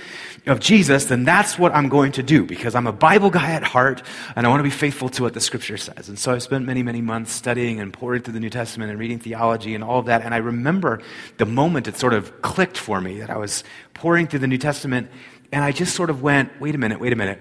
of 0.46 0.60
Jesus, 0.60 1.06
then 1.06 1.24
that's 1.24 1.58
what 1.58 1.74
I'm 1.74 1.90
going 1.90 2.12
to 2.14 2.24
do 2.24 2.46
because 2.46 2.76
I'm 2.76 2.88
a 2.88 2.92
Bible 2.92 3.30
guy 3.30 3.52
at 3.52 3.64
heart 3.64 4.04
and 4.36 4.46
I 4.46 4.50
want 4.50 4.60
to 4.60 4.64
be 4.64 4.70
faithful 4.70 5.10
to 5.10 5.24
what 5.24 5.34
the 5.34 5.40
Scripture 5.40 5.78
says. 5.78 6.10
And 6.10 6.20
so 6.20 6.34
I 6.34 6.38
spent 6.40 6.66
many, 6.66 6.84
many 6.84 7.02
months 7.02 7.32
studying 7.32 7.80
and 7.80 7.94
pouring 7.94 8.22
through 8.22 8.34
the 8.34 8.40
New 8.40 8.50
Testament 8.50 8.92
and 8.92 9.00
reading 9.00 9.20
theology 9.20 9.74
and 9.76 9.84
all 9.84 10.00
of 10.00 10.08
that. 10.08 10.22
And 10.22 10.34
I 10.34 10.38
remember 10.38 11.02
the 11.38 11.46
moment 11.46 11.88
it 11.88 11.98
sort 11.98 12.14
of 12.14 12.42
clicked 12.42 12.78
for 12.78 13.00
me 13.00 13.20
that 13.20 13.30
I 13.30 13.38
was 13.38 13.64
pouring 13.94 14.28
through 14.28 14.40
the 14.40 14.48
New 14.48 14.58
Testament 14.58 15.10
and 15.52 15.64
I 15.64 15.72
just 15.72 15.96
sort 15.96 16.10
of 16.10 16.22
went, 16.22 16.60
wait 16.60 16.76
a 16.76 16.78
minute, 16.78 17.00
wait 17.00 17.14
a 17.14 17.16
minute. 17.16 17.40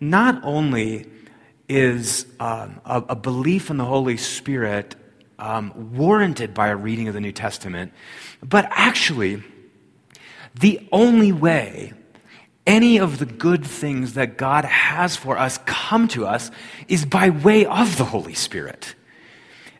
Not 0.00 0.42
only 0.44 1.06
is 1.68 2.26
um, 2.40 2.80
a, 2.84 3.02
a, 3.10 3.16
belief 3.16 3.70
in 3.70 3.76
the 3.76 3.84
Holy 3.84 4.16
Spirit 4.16 4.96
um, 5.38 5.92
warranted 5.96 6.54
by 6.54 6.68
a 6.68 6.76
reading 6.76 7.08
of 7.08 7.14
the 7.14 7.20
New 7.20 7.32
Testament, 7.32 7.92
but 8.42 8.66
actually, 8.70 9.42
the 10.54 10.86
only 10.92 11.32
way 11.32 11.92
any 12.66 12.98
of 12.98 13.18
the 13.18 13.26
good 13.26 13.64
things 13.64 14.12
that 14.12 14.36
God 14.36 14.64
has 14.66 15.16
for 15.16 15.38
us 15.38 15.58
come 15.64 16.06
to 16.08 16.26
us 16.26 16.50
is 16.86 17.06
by 17.06 17.30
way 17.30 17.64
of 17.64 17.96
the 17.96 18.04
Holy 18.04 18.34
Spirit. 18.34 18.94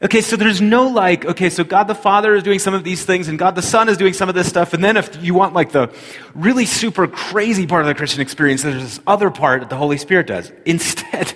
Okay, 0.00 0.20
so 0.20 0.36
there's 0.36 0.60
no 0.60 0.86
like, 0.86 1.24
okay, 1.24 1.50
so 1.50 1.64
God 1.64 1.84
the 1.84 1.94
Father 1.94 2.36
is 2.36 2.44
doing 2.44 2.60
some 2.60 2.72
of 2.72 2.84
these 2.84 3.04
things 3.04 3.26
and 3.26 3.36
God 3.36 3.56
the 3.56 3.62
Son 3.62 3.88
is 3.88 3.96
doing 3.96 4.12
some 4.12 4.28
of 4.28 4.34
this 4.36 4.48
stuff. 4.48 4.72
And 4.72 4.82
then 4.82 4.96
if 4.96 5.20
you 5.20 5.34
want 5.34 5.54
like 5.54 5.72
the 5.72 5.92
really 6.34 6.66
super 6.66 7.08
crazy 7.08 7.66
part 7.66 7.82
of 7.82 7.88
the 7.88 7.96
Christian 7.96 8.20
experience, 8.20 8.62
there's 8.62 8.80
this 8.80 9.00
other 9.08 9.30
part 9.30 9.62
that 9.62 9.70
the 9.70 9.76
Holy 9.76 9.98
Spirit 9.98 10.28
does. 10.28 10.52
Instead, 10.64 11.34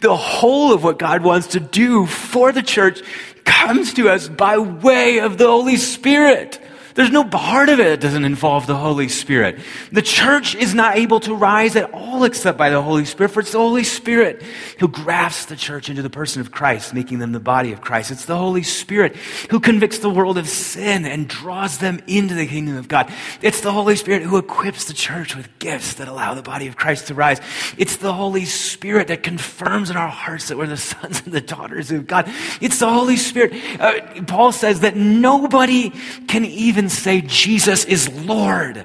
the 0.00 0.14
whole 0.14 0.74
of 0.74 0.84
what 0.84 0.98
God 0.98 1.22
wants 1.22 1.48
to 1.48 1.60
do 1.60 2.04
for 2.04 2.52
the 2.52 2.62
church 2.62 3.00
comes 3.44 3.94
to 3.94 4.10
us 4.10 4.28
by 4.28 4.58
way 4.58 5.20
of 5.20 5.38
the 5.38 5.46
Holy 5.46 5.76
Spirit. 5.76 6.60
There's 6.94 7.10
no 7.10 7.24
part 7.24 7.68
of 7.68 7.80
it 7.80 7.84
that 7.84 8.00
doesn't 8.00 8.24
involve 8.24 8.66
the 8.66 8.76
Holy 8.76 9.08
Spirit. 9.08 9.58
The 9.90 10.02
church 10.02 10.54
is 10.54 10.74
not 10.74 10.96
able 10.96 11.20
to 11.20 11.34
rise 11.34 11.76
at 11.76 11.92
all 11.92 12.24
except 12.24 12.58
by 12.58 12.70
the 12.70 12.82
Holy 12.82 13.04
Spirit, 13.04 13.30
for 13.30 13.40
it's 13.40 13.52
the 13.52 13.58
Holy 13.58 13.84
Spirit 13.84 14.42
who 14.78 14.88
grafts 14.88 15.46
the 15.46 15.56
church 15.56 15.88
into 15.88 16.02
the 16.02 16.10
person 16.10 16.40
of 16.40 16.50
Christ, 16.50 16.94
making 16.94 17.18
them 17.18 17.32
the 17.32 17.40
body 17.40 17.72
of 17.72 17.80
Christ. 17.80 18.10
It's 18.10 18.26
the 18.26 18.36
Holy 18.36 18.62
Spirit 18.62 19.16
who 19.50 19.60
convicts 19.60 19.98
the 19.98 20.10
world 20.10 20.38
of 20.38 20.48
sin 20.48 21.04
and 21.04 21.28
draws 21.28 21.78
them 21.78 22.00
into 22.06 22.34
the 22.34 22.46
kingdom 22.46 22.76
of 22.76 22.88
God. 22.88 23.12
It's 23.40 23.60
the 23.60 23.72
Holy 23.72 23.96
Spirit 23.96 24.22
who 24.22 24.36
equips 24.36 24.84
the 24.84 24.94
church 24.94 25.34
with 25.34 25.58
gifts 25.58 25.94
that 25.94 26.08
allow 26.08 26.34
the 26.34 26.42
body 26.42 26.66
of 26.66 26.76
Christ 26.76 27.08
to 27.08 27.14
rise. 27.14 27.40
It's 27.78 27.96
the 27.96 28.12
Holy 28.12 28.44
Spirit 28.44 29.08
that 29.08 29.22
confirms 29.22 29.90
in 29.90 29.96
our 29.96 30.08
hearts 30.08 30.48
that 30.48 30.58
we're 30.58 30.66
the 30.66 30.76
sons 30.92 31.22
and 31.24 31.32
the 31.32 31.40
daughters 31.40 31.90
of 31.90 32.06
God. 32.06 32.30
It's 32.60 32.78
the 32.78 32.90
Holy 32.90 33.16
Spirit. 33.16 33.52
Uh, 33.80 34.22
Paul 34.24 34.52
says 34.52 34.80
that 34.80 34.96
nobody 34.96 35.90
can 36.28 36.44
even 36.44 36.81
even 36.82 36.90
say 36.90 37.20
Jesus 37.20 37.84
is 37.84 38.08
Lord. 38.26 38.84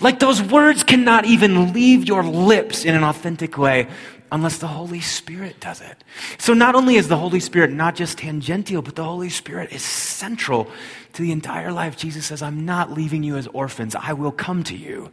Like 0.00 0.18
those 0.18 0.40
words 0.42 0.82
cannot 0.82 1.26
even 1.26 1.74
leave 1.74 2.08
your 2.08 2.24
lips 2.24 2.86
in 2.86 2.94
an 2.94 3.04
authentic 3.04 3.58
way 3.58 3.86
unless 4.32 4.58
the 4.58 4.66
Holy 4.66 5.02
Spirit 5.02 5.60
does 5.60 5.82
it. 5.82 6.02
So 6.38 6.54
not 6.54 6.74
only 6.74 6.96
is 6.96 7.08
the 7.08 7.18
Holy 7.18 7.40
Spirit 7.40 7.70
not 7.70 7.96
just 7.96 8.16
tangential, 8.16 8.80
but 8.80 8.96
the 8.96 9.04
Holy 9.04 9.28
Spirit 9.28 9.72
is 9.72 9.82
central 9.82 10.70
to 11.12 11.22
the 11.22 11.32
entire 11.32 11.70
life. 11.70 11.98
Jesus 11.98 12.24
says, 12.24 12.40
I'm 12.40 12.64
not 12.64 12.92
leaving 12.92 13.22
you 13.22 13.36
as 13.36 13.46
orphans. 13.48 13.94
I 13.94 14.14
will 14.14 14.32
come 14.32 14.64
to 14.64 14.76
you. 14.76 15.10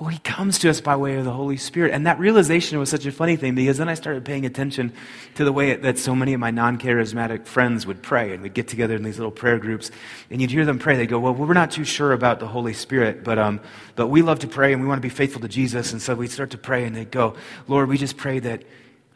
Well, 0.00 0.08
he 0.08 0.18
comes 0.18 0.58
to 0.58 0.70
us 0.70 0.80
by 0.80 0.96
way 0.96 1.14
of 1.14 1.24
the 1.24 1.30
Holy 1.32 1.56
Spirit. 1.56 1.92
And 1.92 2.08
that 2.08 2.18
realization 2.18 2.80
was 2.80 2.90
such 2.90 3.06
a 3.06 3.12
funny 3.12 3.36
thing 3.36 3.54
because 3.54 3.78
then 3.78 3.88
I 3.88 3.94
started 3.94 4.24
paying 4.24 4.44
attention 4.44 4.92
to 5.36 5.44
the 5.44 5.52
way 5.52 5.76
that 5.76 6.00
so 6.00 6.16
many 6.16 6.34
of 6.34 6.40
my 6.40 6.50
non 6.50 6.78
charismatic 6.78 7.46
friends 7.46 7.86
would 7.86 8.02
pray. 8.02 8.32
And 8.32 8.42
we'd 8.42 8.54
get 8.54 8.66
together 8.66 8.96
in 8.96 9.04
these 9.04 9.18
little 9.18 9.30
prayer 9.30 9.56
groups. 9.56 9.92
And 10.30 10.40
you'd 10.40 10.50
hear 10.50 10.64
them 10.64 10.80
pray. 10.80 10.96
They'd 10.96 11.06
go, 11.06 11.20
Well, 11.20 11.32
we're 11.32 11.54
not 11.54 11.70
too 11.70 11.84
sure 11.84 12.12
about 12.12 12.40
the 12.40 12.48
Holy 12.48 12.74
Spirit, 12.74 13.22
but, 13.22 13.38
um, 13.38 13.60
but 13.94 14.08
we 14.08 14.22
love 14.22 14.40
to 14.40 14.48
pray 14.48 14.72
and 14.72 14.82
we 14.82 14.88
want 14.88 14.98
to 14.98 15.06
be 15.06 15.14
faithful 15.14 15.40
to 15.42 15.48
Jesus. 15.48 15.92
And 15.92 16.02
so 16.02 16.16
we'd 16.16 16.32
start 16.32 16.50
to 16.50 16.58
pray 16.58 16.84
and 16.84 16.96
they'd 16.96 17.12
go, 17.12 17.36
Lord, 17.68 17.88
we 17.88 17.96
just 17.96 18.16
pray 18.16 18.40
that, 18.40 18.64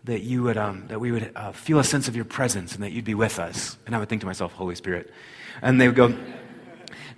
that, 0.05 0.23
you 0.23 0.45
would, 0.45 0.57
um, 0.57 0.87
that 0.87 1.01
we 1.01 1.11
would 1.11 1.33
uh, 1.35 1.51
feel 1.51 1.81
a 1.81 1.85
sense 1.85 2.07
of 2.07 2.15
your 2.15 2.25
presence 2.25 2.75
and 2.75 2.85
that 2.85 2.93
you'd 2.93 3.05
be 3.05 3.17
with 3.17 3.41
us. 3.41 3.77
And 3.85 3.97
I 3.97 3.99
would 3.99 4.09
think 4.09 4.21
to 4.21 4.27
myself, 4.27 4.53
Holy 4.53 4.77
Spirit. 4.77 5.13
And 5.61 5.81
they 5.81 5.89
would 5.89 5.97
go, 5.97 6.17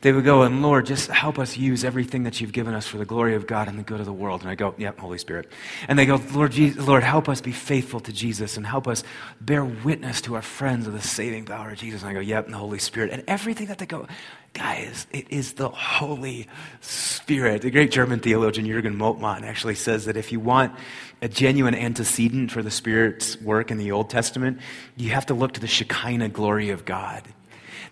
they 0.01 0.13
would 0.13 0.25
go, 0.25 0.43
and 0.43 0.63
Lord, 0.63 0.87
just 0.87 1.11
help 1.11 1.39
us 1.39 1.57
use 1.57 1.85
everything 1.85 2.23
that 2.23 2.41
you've 2.41 2.53
given 2.53 2.75
us 2.75 2.87
for 2.87 2.97
the 2.97 3.05
glory 3.05 3.35
of 3.35 3.47
God 3.47 3.69
and 3.69 3.79
the 3.79 3.83
good 3.83 4.01
of 4.01 4.07
the 4.07 4.13
world. 4.13 4.41
And 4.41 4.51
I 4.51 4.55
go, 4.55 4.75
yep, 4.79 4.99
Holy 4.99 5.19
Spirit. 5.19 5.51
And 5.89 5.99
they 5.99 6.07
go, 6.07 6.21
Lord, 6.33 6.53
Jesus, 6.53 6.87
Lord, 6.87 7.03
help 7.03 7.29
us 7.29 7.41
be 7.41 7.53
faithful 7.53 8.01
to 8.01 8.13
Jesus 8.13 8.57
and 8.57 8.67
help 8.67 8.89
us 8.89 9.05
bear 9.41 9.65
witness 9.65 10.21
to 10.23 10.37
our 10.37 10.43
friends 10.43 10.87
of 10.87 10.95
the 10.95 11.03
saving 11.03 11.45
power 11.45 11.73
of 11.73 11.79
Jesus. 11.79 12.03
And 12.03 12.11
I 12.11 12.15
go, 12.15 12.21
yep, 12.21 12.49
the 12.49 12.57
Holy 12.57 12.79
Spirit. 12.79 13.11
And 13.11 13.23
everything 13.27 13.67
that 13.67 13.79
they 13.79 13.87
go, 13.87 14.07
Guys, 14.53 15.07
it 15.13 15.31
is 15.31 15.53
the 15.53 15.69
Holy 15.69 16.49
Spirit. 16.81 17.63
The 17.63 17.71
great 17.71 17.93
German 17.93 18.19
theologian 18.19 18.67
Jürgen 18.67 18.97
Moltmann 18.97 19.43
actually 19.43 19.77
says 19.77 20.07
that 20.07 20.17
if 20.17 20.33
you 20.33 20.41
want 20.41 20.75
a 21.23 21.29
genuine 21.29 21.75
antecedent 21.75 22.51
for 22.51 22.61
the 22.61 22.71
Spirit's 22.71 23.41
work 23.41 23.71
in 23.71 23.79
the 23.79 23.93
Old 23.93 24.11
Testament, 24.11 24.59
you 24.97 25.11
have 25.11 25.27
to 25.27 25.35
look 25.35 25.53
to 25.53 25.61
the 25.61 25.69
Shekinah 25.69 26.31
glory 26.31 26.71
of 26.71 26.85
God. 26.85 27.23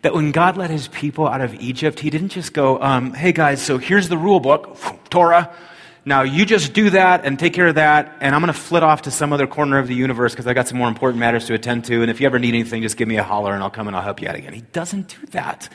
That 0.03 0.15
when 0.15 0.31
God 0.33 0.57
led 0.57 0.71
his 0.71 0.89
people 0.89 1.27
out 1.27 1.41
of 1.41 1.55
Egypt, 1.55 2.01
he 2.01 2.11
didn't 2.11 2.29
just 2.29 2.53
go, 2.53 2.81
um, 2.81 3.15
hey 3.15 3.33
guys, 3.33 3.61
so 3.61 3.79
here's 3.79 4.09
the 4.09 4.19
rule 4.19 4.41
book, 4.41 4.79
Torah. 5.11 5.53
Now 6.05 6.23
you 6.23 6.47
just 6.47 6.73
do 6.73 6.91
that 6.91 7.25
and 7.25 7.39
take 7.39 7.53
care 7.53 7.67
of 7.67 7.75
that, 7.75 8.17
and 8.21 8.35
I'm 8.35 8.41
going 8.41 8.53
to 8.53 8.59
flit 8.59 8.83
off 8.83 9.03
to 9.03 9.11
some 9.11 9.33
other 9.33 9.47
corner 9.47 9.79
of 9.79 9.89
the 9.89 9.95
universe 9.95 10.33
because 10.33 10.47
I 10.47 10.55
got 10.55 10.69
some 10.69 10.79
more 10.79 10.89
important 10.89 11.21
matters 11.21 11.47
to 11.47 11.55
attend 11.55 11.85
to. 11.87 12.01
And 12.01 12.11
if 12.11 12.21
you 12.21 12.27
ever 12.27 12.39
need 12.39 12.55
anything, 12.55 12.81
just 12.83 12.97
give 12.97 13.09
me 13.09 13.19
a 13.19 13.23
holler 13.23 13.53
and 13.53 13.63
I'll 13.63 13.71
come 13.71 13.89
and 13.89 13.97
I'll 13.97 14.03
help 14.03 14.23
you 14.23 14.29
out 14.29 14.37
again. 14.37 14.55
He 14.55 14.63
doesn't 14.73 15.09
do 15.09 15.27
that. 15.33 15.69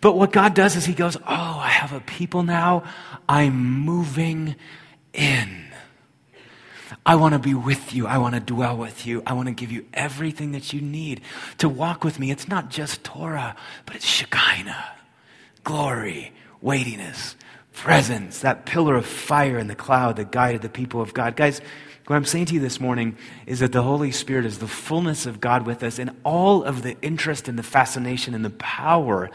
But 0.00 0.16
what 0.16 0.30
God 0.32 0.54
does 0.54 0.76
is 0.76 0.84
He 0.84 0.94
goes, 0.94 1.16
Oh, 1.16 1.22
I 1.26 1.68
have 1.68 1.92
a 1.92 2.00
people 2.00 2.42
now. 2.42 2.84
I'm 3.28 3.80
moving 3.80 4.54
in. 5.12 5.65
I 7.04 7.16
want 7.16 7.34
to 7.34 7.38
be 7.38 7.54
with 7.54 7.94
you. 7.94 8.06
I 8.06 8.18
want 8.18 8.34
to 8.34 8.40
dwell 8.40 8.76
with 8.76 9.06
you. 9.06 9.22
I 9.26 9.32
want 9.32 9.48
to 9.48 9.54
give 9.54 9.72
you 9.72 9.86
everything 9.94 10.52
that 10.52 10.72
you 10.72 10.80
need 10.80 11.20
to 11.58 11.68
walk 11.68 12.04
with 12.04 12.18
me. 12.18 12.30
It's 12.30 12.48
not 12.48 12.70
just 12.70 13.04
Torah, 13.04 13.56
but 13.84 13.96
it's 13.96 14.04
Shekinah, 14.04 14.84
glory, 15.64 16.32
weightiness, 16.60 17.36
presence, 17.72 18.40
that 18.40 18.66
pillar 18.66 18.94
of 18.96 19.06
fire 19.06 19.58
in 19.58 19.66
the 19.66 19.74
cloud 19.74 20.16
that 20.16 20.32
guided 20.32 20.62
the 20.62 20.68
people 20.68 21.00
of 21.00 21.12
God. 21.12 21.36
Guys, 21.36 21.60
what 22.06 22.16
I'm 22.16 22.24
saying 22.24 22.46
to 22.46 22.54
you 22.54 22.60
this 22.60 22.80
morning 22.80 23.16
is 23.46 23.60
that 23.60 23.72
the 23.72 23.82
Holy 23.82 24.12
Spirit 24.12 24.44
is 24.44 24.58
the 24.58 24.68
fullness 24.68 25.26
of 25.26 25.40
God 25.40 25.66
with 25.66 25.82
us, 25.82 25.98
and 25.98 26.10
all 26.22 26.62
of 26.62 26.82
the 26.82 26.96
interest 27.02 27.48
and 27.48 27.58
the 27.58 27.64
fascination 27.64 28.34
and 28.34 28.44
the 28.44 28.50
power 28.50 29.28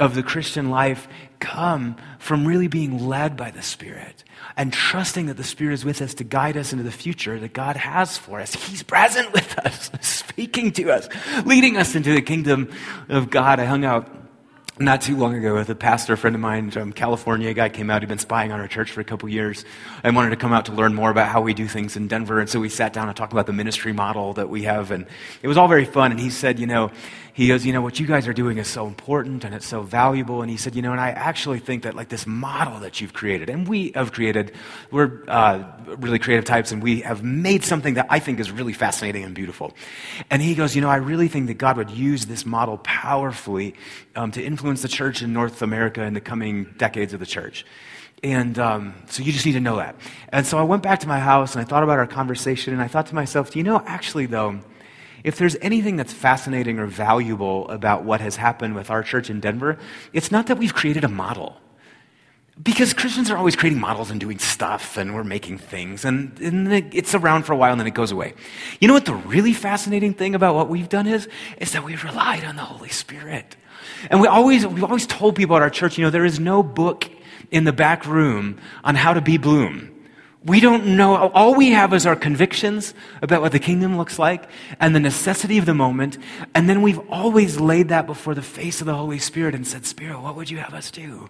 of 0.00 0.14
the 0.14 0.22
Christian 0.22 0.70
life 0.70 1.08
come 1.40 1.96
from 2.18 2.46
really 2.46 2.68
being 2.68 3.06
led 3.06 3.36
by 3.36 3.50
the 3.50 3.62
Spirit 3.62 4.24
and 4.56 4.72
trusting 4.72 5.26
that 5.26 5.36
the 5.36 5.44
Spirit 5.44 5.74
is 5.74 5.84
with 5.84 6.00
us 6.00 6.14
to 6.14 6.24
guide 6.24 6.56
us 6.56 6.72
into 6.72 6.84
the 6.84 6.90
future 6.90 7.38
that 7.38 7.52
God 7.52 7.76
has 7.76 8.16
for 8.16 8.40
us. 8.40 8.54
He's 8.54 8.82
present 8.82 9.32
with 9.32 9.58
us, 9.58 9.90
speaking 10.00 10.72
to 10.72 10.90
us, 10.92 11.08
leading 11.44 11.76
us 11.76 11.94
into 11.94 12.14
the 12.14 12.22
kingdom 12.22 12.70
of 13.08 13.28
God. 13.28 13.60
I 13.60 13.64
hung 13.66 13.84
out 13.84 14.08
not 14.78 15.00
too 15.00 15.16
long 15.16 15.34
ago 15.34 15.54
with 15.54 15.70
a 15.70 15.74
pastor 15.74 16.16
friend 16.16 16.36
of 16.36 16.40
mine 16.40 16.70
from 16.70 16.92
California. 16.92 17.48
A 17.48 17.54
guy 17.54 17.70
came 17.70 17.88
out, 17.88 18.02
he'd 18.02 18.08
been 18.08 18.18
spying 18.18 18.52
on 18.52 18.60
our 18.60 18.68
church 18.68 18.90
for 18.90 19.00
a 19.00 19.04
couple 19.04 19.28
years 19.28 19.64
and 20.02 20.14
wanted 20.14 20.30
to 20.30 20.36
come 20.36 20.52
out 20.52 20.66
to 20.66 20.72
learn 20.72 20.94
more 20.94 21.10
about 21.10 21.28
how 21.28 21.40
we 21.40 21.54
do 21.54 21.66
things 21.66 21.96
in 21.96 22.08
Denver. 22.08 22.40
And 22.40 22.50
so 22.50 22.60
we 22.60 22.68
sat 22.68 22.92
down 22.92 23.08
and 23.08 23.16
talked 23.16 23.32
about 23.32 23.46
the 23.46 23.54
ministry 23.54 23.94
model 23.94 24.34
that 24.34 24.50
we 24.50 24.64
have. 24.64 24.90
And 24.90 25.06
it 25.42 25.48
was 25.48 25.56
all 25.56 25.68
very 25.68 25.86
fun. 25.86 26.10
And 26.10 26.20
he 26.20 26.28
said, 26.28 26.58
you 26.58 26.66
know, 26.66 26.90
he 27.36 27.48
goes, 27.48 27.66
you 27.66 27.72
know, 27.74 27.82
what 27.82 28.00
you 28.00 28.06
guys 28.06 28.26
are 28.26 28.32
doing 28.32 28.56
is 28.56 28.66
so 28.66 28.86
important 28.86 29.44
and 29.44 29.54
it's 29.54 29.66
so 29.66 29.82
valuable. 29.82 30.40
And 30.40 30.50
he 30.50 30.56
said, 30.56 30.74
you 30.74 30.80
know, 30.80 30.92
and 30.92 31.00
I 31.00 31.10
actually 31.10 31.58
think 31.58 31.82
that 31.82 31.94
like 31.94 32.08
this 32.08 32.26
model 32.26 32.80
that 32.80 33.02
you've 33.02 33.12
created, 33.12 33.50
and 33.50 33.68
we 33.68 33.92
have 33.94 34.10
created, 34.12 34.52
we're 34.90 35.22
uh, 35.28 35.62
really 35.98 36.18
creative 36.18 36.46
types, 36.46 36.72
and 36.72 36.82
we 36.82 37.02
have 37.02 37.22
made 37.22 37.62
something 37.62 37.94
that 37.94 38.06
I 38.08 38.20
think 38.20 38.40
is 38.40 38.50
really 38.50 38.72
fascinating 38.72 39.22
and 39.22 39.34
beautiful. 39.34 39.74
And 40.30 40.40
he 40.40 40.54
goes, 40.54 40.74
you 40.74 40.80
know, 40.80 40.88
I 40.88 40.96
really 40.96 41.28
think 41.28 41.48
that 41.48 41.58
God 41.58 41.76
would 41.76 41.90
use 41.90 42.24
this 42.24 42.46
model 42.46 42.78
powerfully 42.78 43.74
um, 44.14 44.30
to 44.30 44.42
influence 44.66 44.82
the 44.82 44.88
church 44.88 45.22
in 45.22 45.32
North 45.32 45.62
America 45.62 46.02
in 46.02 46.12
the 46.12 46.20
coming 46.20 46.64
decades 46.76 47.12
of 47.12 47.20
the 47.20 47.26
church. 47.26 47.64
And 48.24 48.58
um, 48.58 48.94
so 49.08 49.22
you 49.22 49.30
just 49.30 49.46
need 49.46 49.52
to 49.52 49.60
know 49.60 49.76
that. 49.76 49.94
And 50.30 50.44
so 50.44 50.58
I 50.58 50.64
went 50.64 50.82
back 50.82 50.98
to 51.00 51.06
my 51.06 51.20
house 51.20 51.54
and 51.54 51.64
I 51.64 51.64
thought 51.64 51.84
about 51.84 52.00
our 52.00 52.06
conversation, 52.08 52.72
and 52.72 52.82
I 52.82 52.88
thought 52.88 53.06
to 53.06 53.14
myself, 53.14 53.52
do 53.52 53.60
you 53.60 53.62
know, 53.62 53.80
actually, 53.86 54.26
though, 54.26 54.58
if 55.22 55.38
there's 55.38 55.54
anything 55.62 55.94
that's 55.94 56.12
fascinating 56.12 56.80
or 56.80 56.86
valuable 56.86 57.68
about 57.68 58.02
what 58.02 58.20
has 58.20 58.34
happened 58.34 58.74
with 58.74 58.90
our 58.90 59.04
church 59.04 59.30
in 59.30 59.38
Denver, 59.38 59.78
it's 60.12 60.32
not 60.32 60.48
that 60.48 60.58
we've 60.58 60.74
created 60.74 61.04
a 61.04 61.08
model. 61.08 61.60
Because 62.60 62.92
Christians 62.92 63.30
are 63.30 63.36
always 63.36 63.54
creating 63.54 63.78
models 63.78 64.10
and 64.10 64.18
doing 64.18 64.40
stuff, 64.40 64.96
and 64.96 65.14
we're 65.14 65.22
making 65.22 65.58
things, 65.58 66.04
and, 66.04 66.36
and 66.40 66.72
it's 66.92 67.14
around 67.14 67.44
for 67.44 67.52
a 67.52 67.56
while 67.56 67.70
and 67.70 67.78
then 67.78 67.86
it 67.86 67.94
goes 67.94 68.10
away. 68.10 68.34
You 68.80 68.88
know 68.88 68.94
what 68.94 69.04
the 69.04 69.14
really 69.14 69.52
fascinating 69.52 70.12
thing 70.12 70.34
about 70.34 70.56
what 70.56 70.68
we've 70.68 70.88
done 70.88 71.06
is? 71.06 71.28
Is 71.58 71.70
that 71.70 71.84
we've 71.84 72.02
relied 72.02 72.44
on 72.44 72.56
the 72.56 72.62
Holy 72.62 72.88
Spirit. 72.88 73.54
And 74.10 74.20
we 74.20 74.28
always, 74.28 74.66
we've 74.66 74.84
always 74.84 75.06
told 75.06 75.36
people 75.36 75.56
at 75.56 75.62
our 75.62 75.70
church, 75.70 75.98
you 75.98 76.04
know, 76.04 76.10
there 76.10 76.24
is 76.24 76.38
no 76.38 76.62
book 76.62 77.08
in 77.50 77.64
the 77.64 77.72
back 77.72 78.06
room 78.06 78.58
on 78.84 78.94
how 78.94 79.14
to 79.14 79.20
be 79.20 79.36
Bloom. 79.38 79.92
We 80.46 80.60
don't 80.60 80.96
know. 80.96 81.16
All 81.16 81.56
we 81.56 81.70
have 81.70 81.92
is 81.92 82.06
our 82.06 82.14
convictions 82.14 82.94
about 83.20 83.42
what 83.42 83.50
the 83.50 83.58
kingdom 83.58 83.98
looks 83.98 84.16
like 84.16 84.48
and 84.78 84.94
the 84.94 85.00
necessity 85.00 85.58
of 85.58 85.66
the 85.66 85.74
moment. 85.74 86.18
And 86.54 86.70
then 86.70 86.82
we've 86.82 87.00
always 87.10 87.58
laid 87.58 87.88
that 87.88 88.06
before 88.06 88.32
the 88.32 88.42
face 88.42 88.80
of 88.80 88.86
the 88.86 88.94
Holy 88.94 89.18
Spirit 89.18 89.56
and 89.56 89.66
said, 89.66 89.84
Spirit, 89.84 90.20
what 90.20 90.36
would 90.36 90.48
you 90.48 90.58
have 90.58 90.72
us 90.72 90.92
do? 90.92 91.28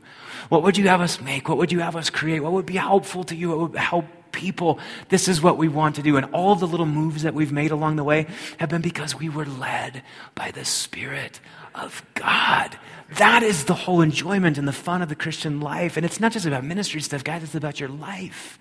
What 0.50 0.62
would 0.64 0.76
you 0.76 0.88
have 0.88 1.00
us 1.00 1.18
make? 1.18 1.48
What 1.48 1.56
would 1.56 1.72
you 1.72 1.80
have 1.80 1.96
us 1.96 2.10
create? 2.10 2.40
What 2.40 2.52
would 2.52 2.66
be 2.66 2.76
helpful 2.76 3.24
to 3.24 3.34
you? 3.34 3.48
What 3.48 3.70
would 3.70 3.76
help 3.76 4.04
people? 4.32 4.78
This 5.08 5.28
is 5.28 5.40
what 5.40 5.56
we 5.56 5.68
want 5.68 5.96
to 5.96 6.02
do. 6.02 6.18
And 6.18 6.26
all 6.34 6.54
the 6.54 6.66
little 6.66 6.84
moves 6.84 7.22
that 7.22 7.32
we've 7.32 7.52
made 7.52 7.70
along 7.70 7.96
the 7.96 8.04
way 8.04 8.26
have 8.58 8.68
been 8.68 8.82
because 8.82 9.14
we 9.14 9.30
were 9.30 9.46
led 9.46 10.02
by 10.34 10.50
the 10.50 10.66
Spirit 10.66 11.40
of 11.76 12.02
God. 12.14 12.78
That 13.18 13.42
is 13.42 13.64
the 13.64 13.74
whole 13.74 14.00
enjoyment 14.00 14.58
and 14.58 14.66
the 14.66 14.72
fun 14.72 15.02
of 15.02 15.08
the 15.08 15.14
Christian 15.14 15.60
life. 15.60 15.96
And 15.96 16.04
it's 16.04 16.18
not 16.18 16.32
just 16.32 16.46
about 16.46 16.64
ministry 16.64 17.00
stuff, 17.00 17.22
guys, 17.22 17.42
it's 17.42 17.54
about 17.54 17.78
your 17.78 17.88
life. 17.88 18.58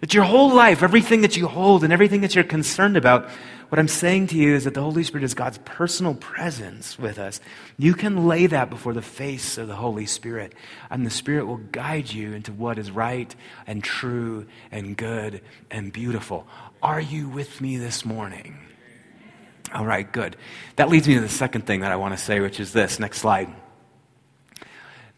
That 0.00 0.14
your 0.14 0.24
whole 0.24 0.54
life, 0.54 0.84
everything 0.84 1.22
that 1.22 1.36
you 1.36 1.48
hold 1.48 1.82
and 1.82 1.92
everything 1.92 2.20
that 2.20 2.34
you're 2.34 2.44
concerned 2.44 2.96
about, 2.96 3.28
what 3.68 3.80
I'm 3.80 3.88
saying 3.88 4.28
to 4.28 4.36
you 4.36 4.54
is 4.54 4.64
that 4.64 4.74
the 4.74 4.80
Holy 4.80 5.02
Spirit 5.02 5.24
is 5.24 5.34
God's 5.34 5.58
personal 5.58 6.14
presence 6.14 6.96
with 6.98 7.18
us. 7.18 7.40
You 7.76 7.94
can 7.94 8.28
lay 8.28 8.46
that 8.46 8.70
before 8.70 8.94
the 8.94 9.02
face 9.02 9.58
of 9.58 9.66
the 9.66 9.74
Holy 9.74 10.06
Spirit, 10.06 10.54
and 10.88 11.04
the 11.04 11.10
Spirit 11.10 11.46
will 11.46 11.58
guide 11.58 12.12
you 12.12 12.32
into 12.32 12.52
what 12.52 12.78
is 12.78 12.92
right 12.92 13.34
and 13.66 13.82
true 13.82 14.46
and 14.70 14.96
good 14.96 15.42
and 15.70 15.92
beautiful. 15.92 16.46
Are 16.80 17.00
you 17.00 17.28
with 17.28 17.60
me 17.60 17.76
this 17.76 18.04
morning? 18.04 18.67
All 19.74 19.84
right, 19.84 20.10
good. 20.10 20.36
That 20.76 20.88
leads 20.88 21.06
me 21.06 21.14
to 21.14 21.20
the 21.20 21.28
second 21.28 21.66
thing 21.66 21.80
that 21.80 21.92
I 21.92 21.96
want 21.96 22.16
to 22.16 22.22
say, 22.22 22.40
which 22.40 22.60
is 22.60 22.72
this. 22.72 22.98
Next 22.98 23.18
slide. 23.18 23.52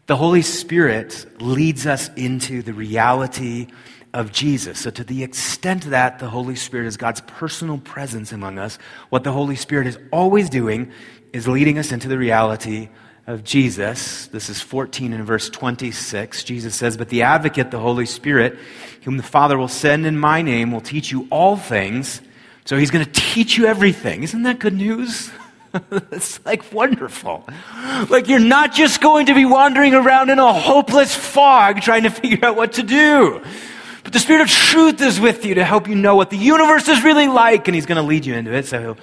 The 0.06 0.16
Holy 0.16 0.42
Spirit 0.42 1.24
leads 1.40 1.86
us 1.86 2.10
into 2.16 2.62
the 2.62 2.72
reality 2.72 3.68
of 4.12 4.32
Jesus. 4.32 4.80
So, 4.80 4.90
to 4.90 5.04
the 5.04 5.22
extent 5.22 5.84
that 5.90 6.18
the 6.18 6.28
Holy 6.28 6.56
Spirit 6.56 6.86
is 6.86 6.96
God's 6.96 7.20
personal 7.22 7.78
presence 7.78 8.32
among 8.32 8.58
us, 8.58 8.78
what 9.10 9.22
the 9.22 9.32
Holy 9.32 9.54
Spirit 9.54 9.86
is 9.86 9.98
always 10.10 10.50
doing 10.50 10.90
is 11.32 11.46
leading 11.46 11.78
us 11.78 11.92
into 11.92 12.08
the 12.08 12.18
reality 12.18 12.88
of 13.26 13.44
Jesus. 13.44 14.26
This 14.28 14.50
is 14.50 14.60
14 14.60 15.12
and 15.12 15.24
verse 15.24 15.48
26. 15.48 16.42
Jesus 16.42 16.74
says, 16.74 16.96
But 16.96 17.08
the 17.08 17.22
advocate, 17.22 17.70
the 17.70 17.78
Holy 17.78 18.06
Spirit, 18.06 18.58
whom 19.02 19.16
the 19.16 19.22
Father 19.22 19.56
will 19.56 19.68
send 19.68 20.06
in 20.06 20.18
my 20.18 20.42
name, 20.42 20.72
will 20.72 20.80
teach 20.80 21.12
you 21.12 21.28
all 21.30 21.56
things. 21.56 22.20
So, 22.70 22.76
he's 22.76 22.92
going 22.92 23.04
to 23.04 23.10
teach 23.10 23.58
you 23.58 23.66
everything. 23.66 24.22
Isn't 24.22 24.44
that 24.44 24.60
good 24.60 24.74
news? 24.74 25.32
it's 26.12 26.38
like 26.46 26.72
wonderful. 26.72 27.44
Like 28.08 28.28
you're 28.28 28.38
not 28.38 28.72
just 28.72 29.00
going 29.00 29.26
to 29.26 29.34
be 29.34 29.44
wandering 29.44 29.92
around 29.92 30.30
in 30.30 30.38
a 30.38 30.52
hopeless 30.52 31.12
fog 31.12 31.80
trying 31.80 32.04
to 32.04 32.10
figure 32.10 32.46
out 32.46 32.54
what 32.54 32.74
to 32.74 32.84
do. 32.84 33.42
But 34.04 34.12
the 34.12 34.20
Spirit 34.20 34.42
of 34.42 34.48
truth 34.48 35.02
is 35.02 35.18
with 35.18 35.44
you 35.44 35.56
to 35.56 35.64
help 35.64 35.88
you 35.88 35.96
know 35.96 36.14
what 36.14 36.30
the 36.30 36.36
universe 36.36 36.86
is 36.86 37.02
really 37.02 37.26
like, 37.26 37.66
and 37.66 37.74
He's 37.74 37.86
going 37.86 38.00
to 38.00 38.06
lead 38.06 38.24
you 38.24 38.34
into 38.34 38.52
it. 38.52 38.66
So 38.66 38.80
He'll 38.80 38.98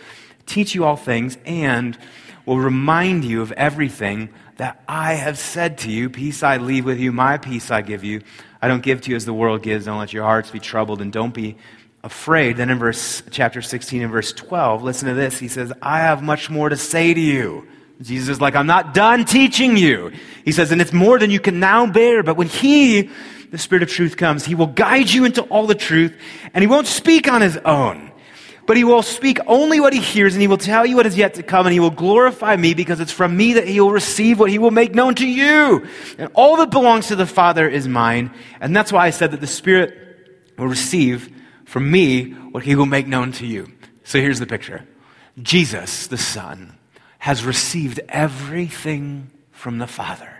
teach 0.45 0.73
you 0.73 0.85
all 0.85 0.95
things 0.95 1.37
and 1.43 1.97
will 2.45 2.59
remind 2.59 3.25
you 3.25 3.41
of 3.41 3.51
everything 3.51 4.29
that 4.55 4.81
I 4.87 5.15
have 5.15 5.37
said 5.37 5.79
to 5.79 5.91
you. 5.91 6.09
Peace 6.09 6.41
I 6.41 6.55
leave 6.55 6.85
with 6.85 7.01
you, 7.01 7.11
my 7.11 7.37
peace 7.37 7.69
I 7.69 7.81
give 7.81 8.05
you. 8.05 8.21
I 8.61 8.69
don't 8.69 8.81
give 8.81 9.01
to 9.01 9.09
you 9.09 9.17
as 9.17 9.25
the 9.25 9.33
world 9.33 9.61
gives. 9.61 9.87
Don't 9.87 9.99
let 9.99 10.13
your 10.13 10.23
hearts 10.23 10.51
be 10.51 10.59
troubled, 10.59 11.01
and 11.01 11.11
don't 11.11 11.33
be 11.33 11.57
afraid. 12.03 12.57
Then 12.57 12.69
in 12.69 12.79
verse 12.79 13.23
chapter 13.31 13.61
16 13.61 14.01
and 14.01 14.11
verse 14.11 14.33
12, 14.33 14.83
listen 14.83 15.07
to 15.09 15.13
this. 15.13 15.39
He 15.39 15.47
says, 15.47 15.71
I 15.81 15.99
have 15.99 16.21
much 16.21 16.49
more 16.49 16.69
to 16.69 16.77
say 16.77 17.13
to 17.13 17.19
you. 17.19 17.67
Jesus 18.01 18.29
is 18.29 18.41
like, 18.41 18.55
I'm 18.55 18.67
not 18.67 18.93
done 18.93 19.25
teaching 19.25 19.75
you. 19.75 20.11
He 20.45 20.51
says, 20.51 20.71
and 20.71 20.79
it's 20.79 20.93
more 20.93 21.17
than 21.17 21.31
you 21.31 21.39
can 21.39 21.59
now 21.59 21.87
bear. 21.87 22.21
But 22.21 22.37
when 22.37 22.47
He 22.47 23.09
the 23.51 23.57
Spirit 23.57 23.83
of 23.83 23.89
truth 23.89 24.17
comes, 24.17 24.45
he 24.45 24.55
will 24.55 24.67
guide 24.67 25.09
you 25.09 25.25
into 25.25 25.41
all 25.43 25.67
the 25.67 25.75
truth, 25.75 26.17
and 26.53 26.61
he 26.61 26.67
won't 26.67 26.87
speak 26.87 27.31
on 27.31 27.41
his 27.41 27.57
own. 27.57 28.11
But 28.65 28.75
he 28.75 28.83
will 28.83 29.01
speak 29.01 29.39
only 29.47 29.79
what 29.79 29.93
he 29.93 30.01
hears, 30.01 30.33
and 30.33 30.41
he 30.41 30.47
will 30.47 30.57
tell 30.57 30.85
you 30.85 30.97
what 30.97 31.05
is 31.05 31.17
yet 31.17 31.35
to 31.35 31.43
come, 31.43 31.65
and 31.65 31.73
he 31.73 31.79
will 31.79 31.89
glorify 31.89 32.57
me 32.57 32.73
because 32.73 32.99
it's 32.99 33.13
from 33.13 33.37
me 33.37 33.53
that 33.53 33.65
he 33.65 33.79
will 33.79 33.91
receive 33.91 34.39
what 34.39 34.49
he 34.49 34.59
will 34.59 34.71
make 34.71 34.93
known 34.93 35.15
to 35.15 35.25
you. 35.25 35.87
And 36.17 36.29
all 36.33 36.57
that 36.57 36.71
belongs 36.71 37.07
to 37.07 37.15
the 37.15 37.25
Father 37.25 37.69
is 37.69 37.87
mine. 37.87 38.31
And 38.59 38.75
that's 38.75 38.91
why 38.91 39.05
I 39.05 39.11
said 39.11 39.31
that 39.31 39.39
the 39.39 39.47
Spirit 39.47 39.97
will 40.57 40.67
receive 40.67 41.33
from 41.67 41.91
me 41.91 42.31
what 42.31 42.63
he 42.63 42.75
will 42.75 42.85
make 42.85 43.07
known 43.07 43.33
to 43.33 43.45
you. 43.45 43.69
So 44.05 44.19
here's 44.19 44.39
the 44.39 44.47
picture 44.47 44.87
Jesus, 45.43 46.07
the 46.07 46.17
Son, 46.17 46.77
has 47.19 47.43
received 47.43 47.99
everything 48.09 49.29
from 49.51 49.77
the 49.77 49.85
Father. 49.85 50.33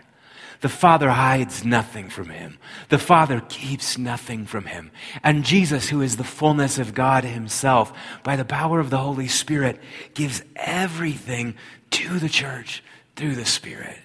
The 0.60 0.68
Father 0.68 1.10
hides 1.10 1.64
nothing 1.64 2.08
from 2.08 2.30
him. 2.30 2.58
The 2.88 2.98
Father 2.98 3.40
keeps 3.48 3.96
nothing 3.96 4.44
from 4.46 4.64
him. 4.64 4.90
And 5.22 5.44
Jesus, 5.44 5.88
who 5.88 6.00
is 6.00 6.16
the 6.16 6.24
fullness 6.24 6.78
of 6.78 6.94
God 6.94 7.22
himself, 7.22 7.92
by 8.24 8.34
the 8.34 8.44
power 8.44 8.80
of 8.80 8.90
the 8.90 8.98
Holy 8.98 9.28
Spirit, 9.28 9.78
gives 10.14 10.42
everything 10.56 11.54
to 11.90 12.18
the 12.18 12.28
church 12.28 12.82
through 13.14 13.36
the 13.36 13.44
Spirit. 13.44 13.98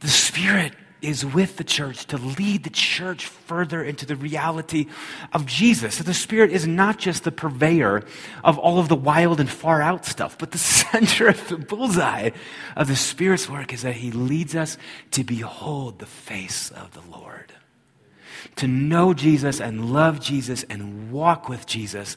The 0.00 0.08
Spirit 0.08 0.72
is 1.02 1.26
with 1.26 1.56
the 1.56 1.64
church 1.64 2.06
to 2.06 2.16
lead 2.16 2.62
the 2.64 2.70
church 2.70 3.26
further 3.26 3.82
into 3.82 4.06
the 4.06 4.16
reality 4.16 4.86
of 5.32 5.46
Jesus. 5.46 5.96
So 5.96 6.04
the 6.04 6.14
Spirit 6.14 6.50
is 6.50 6.66
not 6.66 6.98
just 6.98 7.24
the 7.24 7.32
purveyor 7.32 8.04
of 8.44 8.58
all 8.58 8.78
of 8.78 8.88
the 8.88 8.96
wild 8.96 9.40
and 9.40 9.50
far 9.50 9.82
out 9.82 10.06
stuff, 10.06 10.38
but 10.38 10.52
the 10.52 10.58
center 10.82 11.28
of 11.28 11.48
the 11.48 11.58
bullseye 11.58 12.30
of 12.76 12.88
the 12.88 12.96
Spirit's 12.96 13.48
work 13.48 13.72
is 13.72 13.82
that 13.82 13.96
He 13.96 14.10
leads 14.12 14.54
us 14.54 14.78
to 15.10 15.24
behold 15.24 15.98
the 15.98 16.06
face 16.06 16.70
of 16.70 16.92
the 16.92 17.02
Lord. 17.16 17.52
To 18.56 18.66
know 18.66 19.14
Jesus 19.14 19.60
and 19.60 19.92
love 19.92 20.20
Jesus 20.20 20.64
and 20.64 21.10
walk 21.12 21.48
with 21.48 21.66
Jesus 21.66 22.16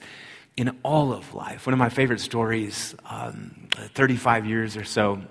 in 0.58 0.78
all 0.84 1.12
of 1.13 1.34
life. 1.34 1.65
One 1.65 1.74
of 1.74 1.80
my 1.80 1.89
favorite 1.89 2.21
stories, 2.21 2.95
um, 3.10 3.67
35 3.93 4.45
years 4.45 4.78
or 4.78 4.86
so 4.86 5.21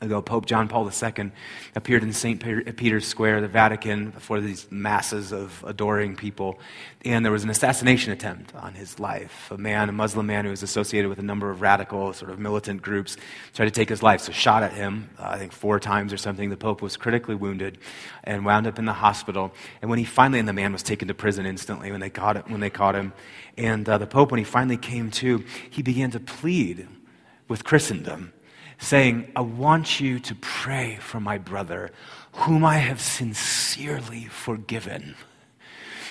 ago, 0.00 0.20
Pope 0.20 0.46
John 0.46 0.68
Paul 0.68 0.90
II 0.90 1.30
appeared 1.74 2.02
in 2.02 2.12
St. 2.12 2.40
Peter's 2.76 3.06
Square, 3.06 3.40
the 3.40 3.48
Vatican, 3.48 4.10
before 4.10 4.40
these 4.40 4.66
masses 4.70 5.32
of 5.32 5.64
adoring 5.66 6.16
people. 6.16 6.58
And 7.04 7.24
there 7.24 7.32
was 7.32 7.44
an 7.44 7.50
assassination 7.50 8.12
attempt 8.12 8.54
on 8.54 8.74
his 8.74 8.98
life. 8.98 9.50
A 9.50 9.56
man, 9.56 9.88
a 9.88 9.92
Muslim 9.92 10.26
man 10.26 10.44
who 10.44 10.50
was 10.50 10.62
associated 10.62 11.08
with 11.08 11.18
a 11.18 11.22
number 11.22 11.50
of 11.50 11.60
radical, 11.60 12.12
sort 12.12 12.30
of 12.30 12.38
militant 12.38 12.82
groups, 12.82 13.16
tried 13.54 13.66
to 13.66 13.70
take 13.70 13.88
his 13.88 14.02
life. 14.02 14.20
So, 14.20 14.32
shot 14.32 14.62
at 14.62 14.72
him, 14.72 15.08
uh, 15.18 15.28
I 15.30 15.38
think 15.38 15.52
four 15.52 15.80
times 15.80 16.12
or 16.12 16.16
something. 16.16 16.50
The 16.50 16.56
Pope 16.56 16.82
was 16.82 16.96
critically 16.96 17.34
wounded 17.34 17.78
and 18.24 18.44
wound 18.44 18.66
up 18.66 18.78
in 18.78 18.84
the 18.84 18.92
hospital. 18.92 19.52
And 19.80 19.88
when 19.88 19.98
he 19.98 20.04
finally, 20.04 20.38
and 20.38 20.48
the 20.48 20.52
man 20.52 20.72
was 20.72 20.82
taken 20.82 21.08
to 21.08 21.14
prison 21.14 21.46
instantly 21.46 21.90
when 21.90 22.00
they 22.00 22.10
caught, 22.10 22.36
it, 22.36 22.48
when 22.48 22.60
they 22.60 22.70
caught 22.70 22.94
him. 22.94 23.12
And 23.56 23.88
uh, 23.88 23.98
the 23.98 24.06
Pope, 24.06 24.30
when 24.30 24.38
he 24.38 24.44
finally 24.44 24.76
came 24.76 25.10
to, 25.12 25.44
he 25.70 25.82
began 25.82 26.10
to 26.10 26.20
plead 26.20 26.88
with 27.48 27.64
Christendom 27.64 28.32
saying, 28.78 29.30
I 29.34 29.40
want 29.40 30.00
you 30.00 30.18
to 30.20 30.34
pray 30.36 30.98
for 31.00 31.20
my 31.20 31.38
brother, 31.38 31.90
whom 32.32 32.64
I 32.64 32.78
have 32.78 33.00
sincerely 33.00 34.24
forgiven. 34.24 35.16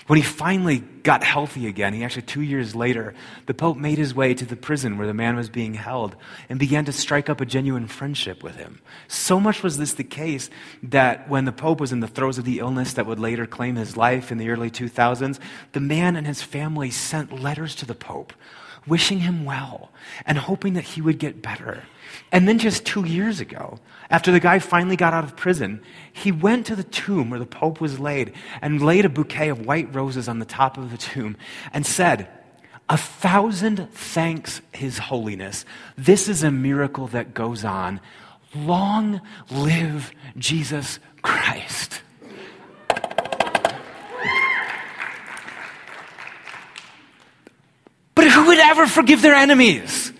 When 0.08 0.18
he 0.18 0.24
finally 0.24 0.80
got 1.02 1.24
healthy 1.24 1.66
again, 1.66 1.94
he 1.94 2.04
actually, 2.04 2.24
two 2.24 2.42
years 2.42 2.76
later, 2.76 3.16
the 3.48 3.56
Pope 3.56 3.76
made 3.76 3.98
his 3.98 4.14
way 4.14 4.36
to 4.36 4.46
the 4.46 4.56
prison 4.56 5.00
where 5.00 5.08
the 5.08 5.16
man 5.16 5.36
was 5.36 5.50
being 5.50 5.74
held 5.74 6.16
and 6.48 6.60
began 6.60 6.86
to 6.86 6.92
strike 6.92 7.28
up 7.28 7.42
a 7.42 7.46
genuine 7.46 7.88
friendship 7.88 8.44
with 8.44 8.56
him. 8.56 8.82
So 9.08 9.40
much 9.40 9.64
was 9.64 9.80
this 9.80 9.94
the 9.94 10.04
case 10.04 10.52
that 10.84 11.28
when 11.28 11.46
the 11.46 11.52
Pope 11.52 11.80
was 11.80 11.92
in 11.92 12.02
the 12.02 12.08
throes 12.08 12.38
of 12.38 12.46
the 12.46 12.60
illness 12.60 12.94
that 12.94 13.08
would 13.08 13.20
later 13.20 13.48
claim 13.48 13.78
his 13.78 13.98
life 13.98 14.32
in 14.32 14.38
the 14.38 14.50
early 14.50 14.70
2000s, 14.70 15.40
the 15.72 15.80
man 15.80 16.16
and 16.16 16.28
his 16.28 16.44
family 16.44 16.92
sent 16.92 17.42
letters 17.42 17.74
to 17.76 17.88
the 17.88 17.96
Pope 17.96 18.32
wishing 18.88 19.20
him 19.20 19.46
well 19.46 19.92
and 20.26 20.38
hoping 20.38 20.74
that 20.74 20.84
he 20.84 21.02
would 21.02 21.20
get 21.20 21.42
better. 21.42 21.84
And 22.32 22.48
then 22.48 22.60
just 22.60 22.86
two 22.86 23.06
years 23.06 23.40
ago, 23.40 23.80
after 24.10 24.32
the 24.32 24.40
guy 24.40 24.60
finally 24.60 24.96
got 24.96 25.14
out 25.14 25.24
of 25.24 25.36
prison, 25.36 25.82
he 26.14 26.32
went 26.32 26.66
to 26.68 26.76
the 26.76 26.84
tomb 26.84 27.30
where 27.30 27.40
the 27.40 27.46
Pope 27.46 27.82
was 27.82 28.00
laid 28.00 28.34
and 28.62 28.82
laid 28.82 29.06
a 29.06 29.10
bouquet 29.10 29.50
of 29.50 29.66
white 29.66 29.94
roses 29.94 30.28
on 30.28 30.40
the 30.40 30.46
top 30.46 30.78
of 30.78 30.92
the 30.92 30.98
tomb 30.98 31.38
and 31.74 31.86
said, 31.86 32.28
A 32.90 32.98
thousand 32.98 33.90
thanks, 33.92 34.62
His 34.72 34.98
Holiness. 34.98 35.66
This 35.98 36.28
is 36.28 36.44
a 36.44 36.52
miracle 36.52 37.08
that 37.08 37.34
goes 37.34 37.66
on. 37.66 38.00
Long 38.54 39.22
live 39.52 40.12
Jesus 40.38 41.00
Christ. 41.22 42.02
Would 48.56 48.66
ever 48.66 48.88
forgive 48.88 49.22
their 49.22 49.36
enemies? 49.36 50.14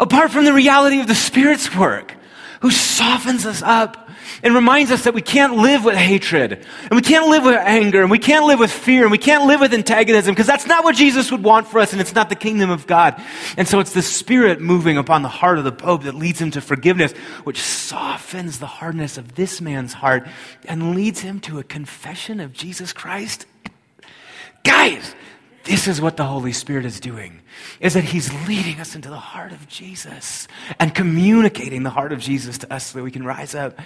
apart 0.00 0.32
from 0.32 0.46
the 0.46 0.52
reality 0.52 0.98
of 0.98 1.06
the 1.06 1.14
Spirit's 1.14 1.76
work, 1.76 2.14
who 2.62 2.70
softens 2.70 3.46
us 3.46 3.62
up 3.62 4.08
and 4.42 4.54
reminds 4.54 4.90
us 4.90 5.04
that 5.04 5.12
we 5.12 5.20
can't 5.20 5.56
live 5.56 5.84
with 5.84 5.96
hatred, 5.96 6.52
and 6.52 6.92
we 6.92 7.02
can't 7.02 7.28
live 7.28 7.44
with 7.44 7.56
anger, 7.56 8.00
and 8.00 8.10
we 8.10 8.18
can't 8.18 8.46
live 8.46 8.58
with 8.58 8.72
fear, 8.72 9.02
and 9.02 9.10
we 9.10 9.18
can't 9.18 9.46
live 9.46 9.60
with 9.60 9.74
antagonism, 9.74 10.32
because 10.32 10.46
that's 10.46 10.66
not 10.66 10.82
what 10.82 10.96
Jesus 10.96 11.30
would 11.30 11.44
want 11.44 11.66
for 11.66 11.78
us, 11.78 11.92
and 11.92 12.00
it's 12.00 12.14
not 12.14 12.30
the 12.30 12.34
kingdom 12.34 12.70
of 12.70 12.86
God. 12.86 13.22
And 13.58 13.68
so 13.68 13.80
it's 13.80 13.92
the 13.92 14.02
Spirit 14.02 14.60
moving 14.60 14.96
upon 14.96 15.22
the 15.22 15.28
heart 15.28 15.58
of 15.58 15.64
the 15.64 15.72
Pope 15.72 16.04
that 16.04 16.14
leads 16.14 16.40
him 16.40 16.50
to 16.52 16.62
forgiveness, 16.62 17.12
which 17.44 17.60
softens 17.60 18.58
the 18.58 18.66
hardness 18.66 19.18
of 19.18 19.34
this 19.34 19.60
man's 19.60 19.92
heart 19.92 20.26
and 20.64 20.94
leads 20.94 21.20
him 21.20 21.40
to 21.40 21.58
a 21.58 21.64
confession 21.64 22.40
of 22.40 22.54
Jesus 22.54 22.94
Christ. 22.94 23.44
Guys, 24.64 25.14
this 25.64 25.86
is 25.86 26.00
what 26.00 26.16
the 26.16 26.24
Holy 26.24 26.52
Spirit 26.52 26.86
is 26.86 27.00
doing, 27.00 27.42
is 27.80 27.94
that 27.94 28.04
He's 28.04 28.32
leading 28.48 28.80
us 28.80 28.94
into 28.94 29.10
the 29.10 29.18
heart 29.18 29.52
of 29.52 29.68
Jesus 29.68 30.48
and 30.78 30.94
communicating 30.94 31.82
the 31.82 31.90
heart 31.90 32.12
of 32.12 32.20
Jesus 32.20 32.58
to 32.58 32.72
us 32.72 32.86
so 32.86 32.98
that 32.98 33.04
we 33.04 33.10
can 33.10 33.24
rise 33.24 33.54
up 33.54 33.78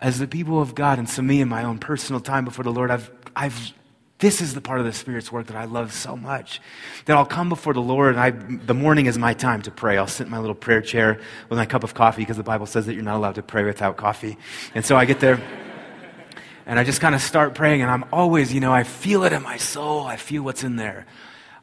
as 0.00 0.18
the 0.18 0.26
people 0.26 0.60
of 0.60 0.74
God. 0.74 0.98
And 0.98 1.08
so 1.08 1.22
me 1.22 1.40
in 1.40 1.48
my 1.48 1.64
own 1.64 1.78
personal 1.78 2.20
time 2.20 2.44
before 2.44 2.64
the 2.64 2.72
Lord, 2.72 2.90
I've, 2.90 3.10
I've, 3.36 3.72
this 4.18 4.40
is 4.40 4.54
the 4.54 4.60
part 4.60 4.80
of 4.80 4.86
the 4.86 4.92
Spirit's 4.92 5.30
work 5.30 5.46
that 5.46 5.56
I 5.56 5.66
love 5.66 5.92
so 5.92 6.16
much. 6.16 6.60
That 7.04 7.16
I'll 7.16 7.26
come 7.26 7.48
before 7.48 7.74
the 7.74 7.80
Lord 7.80 8.16
and 8.16 8.20
I, 8.20 8.30
the 8.30 8.74
morning 8.74 9.06
is 9.06 9.16
my 9.16 9.32
time 9.32 9.62
to 9.62 9.70
pray. 9.70 9.98
I'll 9.98 10.08
sit 10.08 10.24
in 10.24 10.30
my 10.30 10.38
little 10.38 10.56
prayer 10.56 10.82
chair 10.82 11.20
with 11.48 11.58
my 11.58 11.66
cup 11.66 11.84
of 11.84 11.94
coffee 11.94 12.22
because 12.22 12.38
the 12.38 12.42
Bible 12.42 12.66
says 12.66 12.86
that 12.86 12.94
you're 12.94 13.04
not 13.04 13.16
allowed 13.16 13.36
to 13.36 13.42
pray 13.42 13.62
without 13.62 13.96
coffee. 13.96 14.36
And 14.74 14.84
so 14.84 14.96
I 14.96 15.04
get 15.04 15.20
there. 15.20 15.40
And 16.70 16.78
I 16.78 16.84
just 16.84 17.00
kind 17.00 17.16
of 17.16 17.20
start 17.20 17.56
praying, 17.56 17.82
and 17.82 17.90
I'm 17.90 18.04
always, 18.12 18.54
you 18.54 18.60
know, 18.60 18.72
I 18.72 18.84
feel 18.84 19.24
it 19.24 19.32
in 19.32 19.42
my 19.42 19.56
soul. 19.56 20.04
I 20.04 20.14
feel 20.14 20.44
what's 20.44 20.62
in 20.62 20.76
there. 20.76 21.04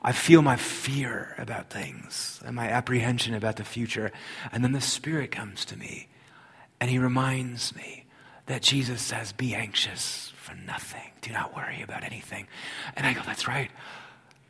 I 0.02 0.12
feel 0.12 0.41
my 0.41 0.58
fear 0.58 1.34
about 1.38 1.70
things 1.70 2.41
and 2.46 2.54
my 2.54 2.67
apprehension 2.67 3.34
about 3.34 3.56
the 3.56 3.63
future. 3.63 4.12
And 4.52 4.65
then 4.65 4.74
the 4.74 4.82
Spirit 4.82 5.32
comes 5.32 5.63
to 5.63 5.78
me, 5.78 6.10
and 6.82 6.89
He 6.89 7.00
reminds 7.00 7.74
me 7.74 8.04
that 8.48 8.63
Jesus 8.63 9.02
says, 9.02 9.32
Be 9.32 9.56
anxious 9.56 10.34
for 10.36 10.56
nothing. 10.56 11.10
Do 11.22 11.32
not 11.32 11.56
worry 11.56 11.82
about 11.82 12.04
anything. 12.04 12.46
And 12.98 13.08
I 13.08 13.13
go, 13.13 13.22
That's 13.26 13.48
right. 13.48 13.72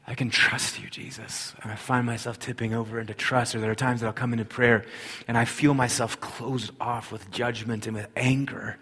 I 0.10 0.16
can 0.16 0.30
trust 0.30 0.82
you, 0.82 0.90
Jesus. 0.90 1.54
And 1.62 1.70
I 1.70 1.76
find 1.76 2.06
myself 2.06 2.40
tipping 2.40 2.74
over 2.74 3.00
into 3.00 3.14
trust. 3.14 3.54
Or 3.54 3.60
there 3.60 3.72
are 3.72 3.76
times 3.76 4.00
that 4.00 4.08
I'll 4.08 4.14
come 4.14 4.32
into 4.32 4.46
prayer 4.46 4.86
and 5.28 5.38
I 5.38 5.44
feel 5.44 5.74
myself 5.74 6.20
closed 6.22 6.72
off 6.80 7.12
with 7.12 7.30
judgment 7.30 7.88
and 7.88 7.96
with 7.96 8.08
anger 8.16 8.78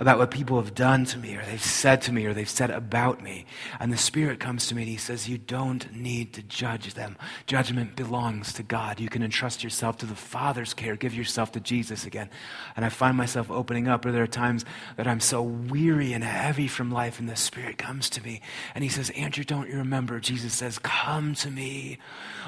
about 0.00 0.16
what 0.16 0.30
people 0.30 0.56
have 0.56 0.74
done 0.74 1.04
to 1.04 1.18
me 1.18 1.36
or 1.36 1.44
they've 1.44 1.62
said 1.62 2.00
to 2.00 2.10
me 2.10 2.24
or 2.24 2.32
they've 2.32 2.48
said 2.48 2.70
about 2.70 3.22
me. 3.22 3.44
And 3.78 3.92
the 3.92 3.98
Spirit 3.98 4.40
comes 4.40 4.66
to 4.66 4.74
me 4.74 4.82
and 4.82 4.90
He 4.90 4.96
says, 4.96 5.28
You 5.28 5.36
don't 5.36 5.94
need 5.94 6.32
to 6.32 6.42
judge 6.42 6.94
them. 6.94 7.18
Judgment 7.46 7.96
belongs 7.96 8.54
to 8.54 8.62
God. 8.62 8.98
You 8.98 9.10
can 9.10 9.22
entrust 9.22 9.62
yourself 9.62 9.98
to 9.98 10.06
the 10.06 10.14
Father's 10.14 10.72
care. 10.72 10.96
Give 10.96 11.14
yourself 11.14 11.52
to 11.52 11.60
Jesus 11.60 12.06
again. 12.06 12.30
And 12.76 12.84
I 12.86 12.88
find 12.88 13.14
myself 13.14 13.50
opening 13.50 13.88
up, 13.88 14.06
or 14.06 14.10
there 14.10 14.22
are 14.22 14.26
times 14.26 14.64
that 14.96 15.06
I'm 15.06 15.20
so 15.20 15.42
weary 15.42 16.14
and 16.14 16.24
heavy 16.24 16.66
from 16.66 16.90
life, 16.90 17.20
and 17.20 17.28
the 17.28 17.36
Spirit 17.36 17.76
comes 17.76 18.08
to 18.10 18.22
me 18.22 18.40
and 18.74 18.82
He 18.82 18.88
says, 18.88 19.10
Andrew, 19.10 19.44
don't 19.44 19.68
you 19.68 19.76
remember? 19.76 20.18
Jesus 20.18 20.54
says, 20.54 20.69
Come 20.78 21.34
to 21.36 21.50
me, 21.50 21.98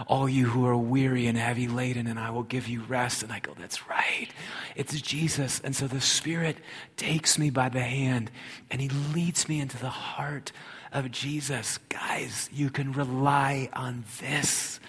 all 0.07 0.29
you 0.29 0.47
who 0.49 0.67
are 0.67 0.77
weary 0.77 1.27
and 1.27 1.37
heavy 1.37 1.69
laden, 1.69 2.07
and 2.07 2.19
I 2.19 2.31
will 2.31 2.43
give 2.43 2.69
you 2.69 2.83
rest. 2.83 3.23
And 3.23 3.33
I 3.33 3.41
go, 3.41 3.55
That's 3.59 3.89
right. 3.89 4.29
It's 4.77 5.01
Jesus. 5.01 5.61
And 5.61 5.75
so 5.75 5.87
the 5.87 6.01
Spirit 6.01 6.59
takes 6.97 7.39
me 7.39 7.51
by 7.51 7.69
the 7.69 7.83
hand 7.83 8.31
and 8.71 8.81
He 8.81 8.89
leads 8.89 9.49
me 9.49 9.61
into 9.61 9.79
the 9.79 9.91
heart 9.91 10.53
of 10.93 11.11
Jesus. 11.11 11.79
Guys, 11.89 12.49
you 12.53 12.71
can 12.71 12.93
rely 12.93 13.69
on 13.73 14.05
this. 14.21 14.81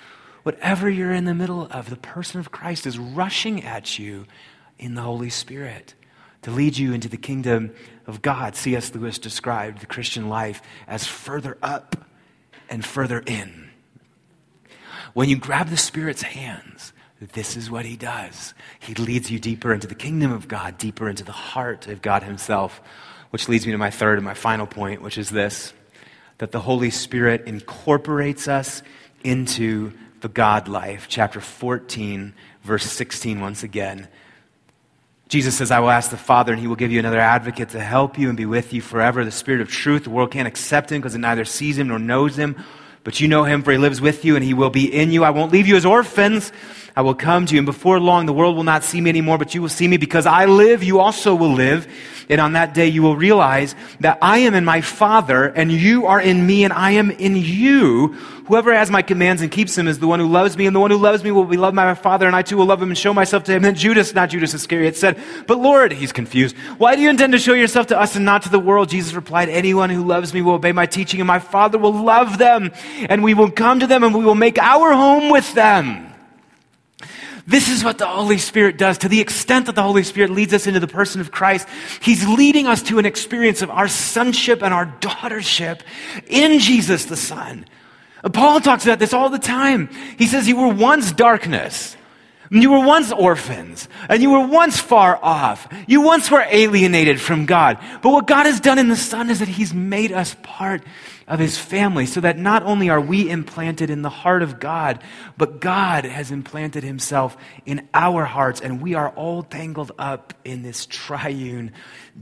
Whatever 0.44 0.90
you're 0.90 1.14
in 1.14 1.26
the 1.26 1.34
middle 1.34 1.68
of, 1.72 1.90
the 1.90 1.96
person 1.96 2.40
of 2.40 2.52
Christ 2.52 2.86
is 2.86 3.00
rushing 3.00 3.64
at 3.64 3.98
you 3.98 4.26
in 4.78 4.96
the 4.96 5.02
Holy 5.02 5.30
Spirit 5.30 5.94
to 6.42 6.52
lead 6.52 6.78
you 6.78 6.94
into 6.94 7.08
the 7.08 7.18
kingdom 7.18 7.74
of 8.06 8.22
God. 8.22 8.56
C.S. 8.56 8.94
Lewis 8.94 9.18
described 9.18 9.80
the 9.80 9.86
Christian 9.86 10.30
life 10.30 10.62
as 10.88 11.08
further 11.08 11.58
up 11.62 11.96
and 12.74 12.84
further 12.84 13.20
in. 13.28 13.70
When 15.14 15.30
you 15.30 15.38
grab 15.38 15.70
the 15.70 15.78
Spirit's 15.78 16.24
hands, 16.24 16.92
this 17.20 17.56
is 17.56 17.70
what 17.70 17.86
he 17.86 17.96
does. 17.96 18.56
He 18.80 18.96
leads 18.96 19.30
you 19.30 19.40
deeper 19.40 19.72
into 19.72 19.86
the 19.86 19.94
kingdom 19.94 20.32
of 20.32 20.48
God, 20.48 20.80
deeper 20.80 21.08
into 21.08 21.24
the 21.24 21.32
heart 21.32 21.88
of 21.88 22.02
God 22.02 22.24
himself, 22.24 22.82
which 23.30 23.48
leads 23.48 23.68
me 23.68 23.74
to 23.74 23.78
my 23.78 23.92
third 23.92 24.18
and 24.18 24.26
my 24.26 24.34
final 24.34 24.66
point, 24.66 25.04
which 25.04 25.20
is 25.20 25.30
this 25.30 25.72
that 26.40 26.52
the 26.52 26.60
Holy 26.60 26.90
Spirit 26.90 27.44
incorporates 27.46 28.48
us 28.48 28.82
into 29.24 29.94
the 30.22 30.28
God 30.28 30.68
life. 30.68 31.06
Chapter 31.08 31.40
14, 31.40 32.34
verse 32.64 32.84
16, 32.84 33.40
once 33.40 33.62
again. 33.62 34.08
Jesus 35.30 35.58
says, 35.58 35.72
I 35.72 35.80
will 35.80 35.90
ask 35.90 36.12
the 36.12 36.18
Father, 36.18 36.52
and 36.54 36.62
he 36.62 36.68
will 36.68 36.76
give 36.76 36.92
you 36.92 37.00
another 37.00 37.20
advocate 37.20 37.70
to 37.70 37.80
help 37.80 38.20
you 38.20 38.30
and 38.30 38.38
be 38.38 38.46
with 38.46 38.74
you 38.74 38.82
forever. 38.82 39.24
The 39.26 39.32
Spirit 39.32 39.62
of 39.62 39.70
truth. 39.70 40.04
The 40.04 40.10
world 40.10 40.32
can't 40.32 40.48
accept 40.48 40.92
him 40.92 41.02
because 41.02 41.16
it 41.16 41.20
neither 41.20 41.46
sees 41.46 41.78
him 41.78 41.88
nor 41.88 42.00
knows 42.00 42.38
him. 42.38 42.56
But 43.04 43.20
you 43.20 43.28
know 43.28 43.44
him, 43.44 43.64
for 43.64 43.72
he 43.72 43.78
lives 43.78 44.00
with 44.00 44.24
you, 44.26 44.36
and 44.36 44.44
he 44.44 44.54
will 44.54 44.70
be 44.70 44.94
in 44.94 45.12
you. 45.12 45.24
I 45.24 45.32
won't 45.32 45.52
leave 45.52 45.68
you 45.68 45.76
as 45.76 45.86
orphans. 45.86 46.52
I 46.96 47.02
will 47.02 47.16
come 47.16 47.48
to 47.48 47.56
you, 47.56 47.60
and 47.60 47.66
before 47.66 48.00
long 48.00 48.28
the 48.28 48.34
world 48.34 48.56
will 48.56 48.64
not 48.64 48.84
see 48.84 49.02
me 49.02 49.10
anymore, 49.10 49.40
but 49.40 49.56
you 49.56 49.62
will 49.64 49.70
see 49.70 49.88
me 49.88 49.98
because 49.98 50.28
I 50.28 50.46
live, 50.46 50.84
you 50.84 51.00
also 51.00 51.34
will 51.34 51.54
live. 51.54 51.88
And 52.30 52.40
on 52.40 52.54
that 52.54 52.74
day 52.74 52.88
you 52.88 53.02
will 53.02 53.18
realize 53.18 53.76
that 54.00 54.20
I 54.22 54.40
am 54.40 54.54
in 54.54 54.64
my 54.64 54.82
Father, 54.82 55.46
and 55.46 55.72
you 55.72 56.06
are 56.06 56.22
in 56.22 56.46
me, 56.46 56.64
and 56.64 56.72
I 56.72 56.92
am 56.92 57.10
in 57.10 57.36
you. 57.36 58.14
Whoever 58.46 58.74
has 58.74 58.92
my 58.92 59.02
commands 59.02 59.42
and 59.42 59.52
keeps 59.52 59.74
them 59.74 59.88
is 59.88 59.98
the 60.00 60.08
one 60.08 60.20
who 60.20 60.28
loves 60.28 60.56
me, 60.56 60.68
and 60.68 60.76
the 60.76 60.80
one 60.80 60.92
who 60.92 60.98
loves 60.98 61.24
me 61.24 61.32
will 61.32 61.46
be 61.46 61.58
loved 61.58 61.76
by 61.76 61.86
my 61.86 61.96
Father, 61.96 62.28
and 62.28 62.36
I 62.36 62.44
too 62.44 62.58
will 62.58 62.68
love 62.68 62.82
him 62.82 62.90
and 62.90 62.98
show 62.98 63.14
myself 63.14 63.44
to 63.46 63.52
him. 63.52 63.58
And 63.58 63.66
then 63.66 63.76
Judas, 63.76 64.14
not 64.14 64.30
Judas 64.30 64.54
Iscariot, 64.54 64.96
said, 64.96 65.20
But 65.48 65.58
Lord, 65.58 65.92
he's 65.94 66.12
confused. 66.12 66.56
Why 66.78 66.96
do 66.96 67.02
you 67.02 67.10
intend 67.10 67.34
to 67.34 67.40
show 67.40 67.54
yourself 67.54 67.88
to 67.88 68.00
us 68.00 68.16
and 68.16 68.24
not 68.24 68.44
to 68.44 68.50
the 68.50 68.60
world? 68.60 68.90
Jesus 68.90 69.14
replied, 69.14 69.50
Anyone 69.50 69.90
who 69.90 70.06
loves 70.06 70.32
me 70.32 70.44
will 70.44 70.54
obey 70.54 70.74
my 70.74 70.86
teaching, 70.86 71.20
and 71.20 71.28
my 71.28 71.40
Father 71.40 71.80
will 71.80 71.94
love 71.94 72.38
them, 72.38 72.72
and 73.10 73.24
we 73.24 73.34
will 73.34 73.50
come 73.50 73.80
to 73.80 73.88
them, 73.88 74.04
and 74.04 74.14
we 74.14 74.24
will 74.24 74.36
make 74.36 74.60
our 74.60 74.94
home 74.94 75.32
with 75.32 75.52
them. 75.56 76.13
This 77.46 77.70
is 77.70 77.84
what 77.84 77.98
the 77.98 78.08
Holy 78.08 78.38
Spirit 78.38 78.78
does. 78.78 79.00
To 79.00 79.10
the 79.10 79.20
extent 79.20 79.66
that 79.66 79.76
the 79.76 79.84
Holy 79.84 80.04
Spirit 80.04 80.30
leads 80.30 80.54
us 80.54 80.66
into 80.66 80.80
the 80.80 80.88
person 80.88 81.20
of 81.20 81.32
Christ, 81.32 81.68
He's 82.02 82.28
leading 82.28 82.68
us 82.68 82.82
to 82.84 83.00
an 83.00 83.06
experience 83.06 83.62
of 83.62 83.70
our 83.70 83.88
sonship 83.88 84.64
and 84.64 84.74
our 84.74 84.86
daughtership 85.02 85.82
in 86.28 86.60
Jesus 86.60 87.06
the 87.06 87.18
Son. 87.18 87.66
Paul 88.32 88.62
talks 88.62 88.86
about 88.86 89.00
this 89.00 89.14
all 89.14 89.30
the 89.30 89.40
time. 89.40 89.90
He 90.18 90.28
says, 90.28 90.48
You 90.48 90.56
were 90.56 90.74
once 90.74 91.12
darkness. 91.12 91.98
You 92.50 92.72
were 92.72 92.86
once 92.86 93.12
orphans, 93.12 93.90
and 94.08 94.22
you 94.22 94.30
were 94.30 94.46
once 94.46 94.80
far 94.80 95.18
off. 95.24 95.68
You 95.88 96.02
once 96.02 96.30
were 96.30 96.46
alienated 96.48 97.20
from 97.20 97.48
God. 97.48 97.80
But 98.04 98.12
what 98.12 98.28
God 98.28 98.46
has 98.46 98.60
done 98.60 98.78
in 98.78 98.90
the 98.90 98.96
Son 98.96 99.32
is 99.32 99.40
that 99.40 99.48
He's 99.48 99.74
made 99.74 100.12
us 100.12 100.36
part 100.44 100.84
of 101.28 101.40
His 101.40 101.58
family, 101.58 102.06
so 102.06 102.22
that 102.22 102.38
not 102.38 102.64
only 102.64 102.90
are 102.90 103.02
we 103.02 103.30
implanted 103.30 103.90
in 103.90 104.02
the 104.02 104.10
heart 104.10 104.42
of 104.44 104.60
God, 104.60 105.02
but 105.38 105.60
God 105.60 106.06
has 106.06 106.32
implanted 106.32 106.84
Himself 106.84 107.38
in 107.66 107.88
our 107.94 108.26
hearts, 108.26 108.62
and 108.62 108.82
we 108.82 108.94
are 108.94 109.10
all 109.10 109.44
tangled 109.44 109.92
up 109.98 110.34
in 110.44 110.64
this 110.64 110.86
triune 110.86 111.72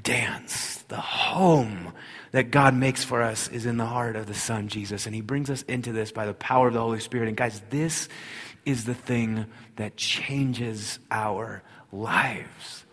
dance. 0.02 0.84
The 0.88 0.98
home 0.98 1.94
that 2.32 2.52
God 2.52 2.74
makes 2.74 3.04
for 3.04 3.22
us 3.22 3.48
is 3.48 3.66
in 3.66 3.78
the 3.78 3.86
heart 3.86 4.16
of 4.16 4.28
the 4.28 4.34
Son, 4.34 4.68
Jesus, 4.68 5.06
and 5.06 5.16
He 5.16 5.22
brings 5.22 5.50
us 5.50 5.64
into 5.64 5.92
this 5.92 6.12
by 6.12 6.26
the 6.26 6.34
power 6.34 6.68
of 6.68 6.74
the 6.74 6.82
Holy 6.82 7.00
Spirit. 7.00 7.28
And 7.28 7.38
guys, 7.38 7.62
this 7.70 8.08
is 8.66 8.86
the 8.86 8.94
thing 8.94 9.48
that 9.78 9.98
changes 9.98 11.00
our 11.10 11.64
lives. 11.92 12.86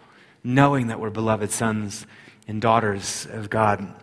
Knowing 0.43 0.87
that 0.87 1.01
we're 1.01 1.11
beloved 1.11 1.51
sons 1.51 2.07
and 2.47 2.63
daughters 2.63 3.27
of 3.31 3.51
God. 3.51 3.95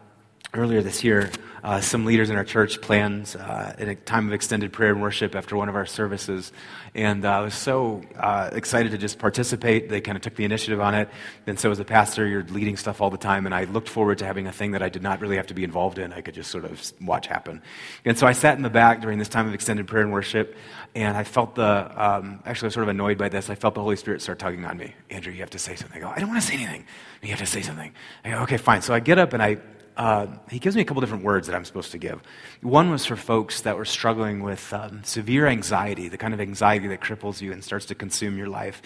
Earlier 0.53 0.81
this 0.81 1.03
year, 1.03 1.31
uh, 1.65 1.82
some 1.82 2.06
leaders 2.06 2.30
in 2.30 2.36
our 2.36 2.43
church 2.43 2.80
planned 2.80 3.36
uh, 3.39 3.73
a 3.80 3.95
time 3.95 4.28
of 4.28 4.34
extended 4.34 4.71
prayer 4.71 4.91
and 4.91 5.01
worship 5.01 5.34
after 5.34 5.58
one 5.58 5.67
of 5.67 5.75
our 5.75 5.88
services. 5.88 6.51
And 6.93 7.25
uh, 7.25 7.32
I 7.32 7.39
was 7.39 7.56
so 7.56 8.04
uh, 8.19 8.51
excited 8.54 8.91
to 8.91 8.99
just 8.99 9.17
participate. 9.17 9.89
They 9.89 9.99
kind 9.99 10.15
of 10.15 10.21
took 10.21 10.36
the 10.36 10.45
initiative 10.45 10.80
on 10.80 10.93
it. 10.93 11.10
And 11.47 11.60
so, 11.60 11.71
as 11.71 11.80
a 11.80 11.84
pastor, 11.84 12.28
you're 12.28 12.43
leading 12.43 12.78
stuff 12.78 13.01
all 13.01 13.10
the 13.10 13.17
time. 13.17 13.47
And 13.47 13.56
I 13.56 13.63
looked 13.63 13.89
forward 13.89 14.19
to 14.19 14.25
having 14.28 14.45
a 14.45 14.51
thing 14.51 14.71
that 14.73 14.84
I 14.84 14.89
did 14.89 15.01
not 15.01 15.21
really 15.21 15.38
have 15.38 15.47
to 15.47 15.56
be 15.56 15.63
involved 15.63 15.97
in. 15.97 16.13
I 16.13 16.21
could 16.21 16.36
just 16.36 16.51
sort 16.51 16.65
of 16.65 16.93
watch 17.01 17.25
happen. 17.25 17.63
And 18.06 18.15
so, 18.15 18.28
I 18.28 18.34
sat 18.34 18.58
in 18.58 18.62
the 18.62 18.69
back 18.69 19.01
during 19.01 19.17
this 19.17 19.28
time 19.28 19.47
of 19.47 19.56
extended 19.56 19.88
prayer 19.88 20.04
and 20.04 20.13
worship. 20.13 20.56
And 20.93 21.17
I 21.17 21.23
felt 21.23 21.56
the, 21.56 21.91
um, 21.97 22.43
actually, 22.45 22.67
I 22.67 22.67
was 22.67 22.73
sort 22.75 22.84
of 22.84 22.89
annoyed 22.89 23.17
by 23.17 23.30
this. 23.30 23.49
I 23.49 23.56
felt 23.56 23.73
the 23.73 23.82
Holy 23.82 23.95
Spirit 23.95 24.21
start 24.21 24.38
tugging 24.38 24.65
on 24.65 24.78
me. 24.78 24.93
Andrew, 25.10 25.34
you 25.34 25.39
have 25.39 25.49
to 25.49 25.60
say 25.60 25.75
something. 25.75 25.97
I 25.97 26.06
go, 26.06 26.13
I 26.15 26.19
don't 26.19 26.30
want 26.30 26.41
to 26.41 26.47
say 26.47 26.54
anything. 26.54 26.86
You 27.23 27.30
have 27.30 27.39
to 27.39 27.47
say 27.47 27.63
something. 27.63 27.91
I 28.23 28.30
go, 28.30 28.38
okay, 28.43 28.58
fine. 28.58 28.84
So 28.84 28.93
I 28.93 28.99
get 28.99 29.17
up 29.17 29.34
and 29.34 29.41
I 29.41 29.58
uh, 29.97 30.27
he 30.49 30.60
gives 30.60 30.75
me 30.75 30.81
a 30.81 30.86
couple 30.86 30.99
different 30.99 31.23
words 31.23 31.47
that 31.47 31.55
I'm 31.55 31.63
supposed 31.63 31.91
to 31.91 31.97
give. 31.97 32.21
One 32.62 32.89
was 32.89 33.05
for 33.05 33.15
folks 33.15 33.62
that 33.62 33.77
were 33.77 33.86
struggling 33.86 34.43
with 34.43 34.73
um, 34.73 35.03
severe 35.03 35.47
anxiety, 35.47 36.10
the 36.10 36.17
kind 36.17 36.34
of 36.34 36.41
anxiety 36.41 36.88
that 36.89 36.99
cripples 36.99 37.39
you 37.41 37.53
and 37.53 37.63
starts 37.63 37.86
to 37.88 37.95
consume 37.95 38.38
your 38.38 38.49
life. 38.49 38.81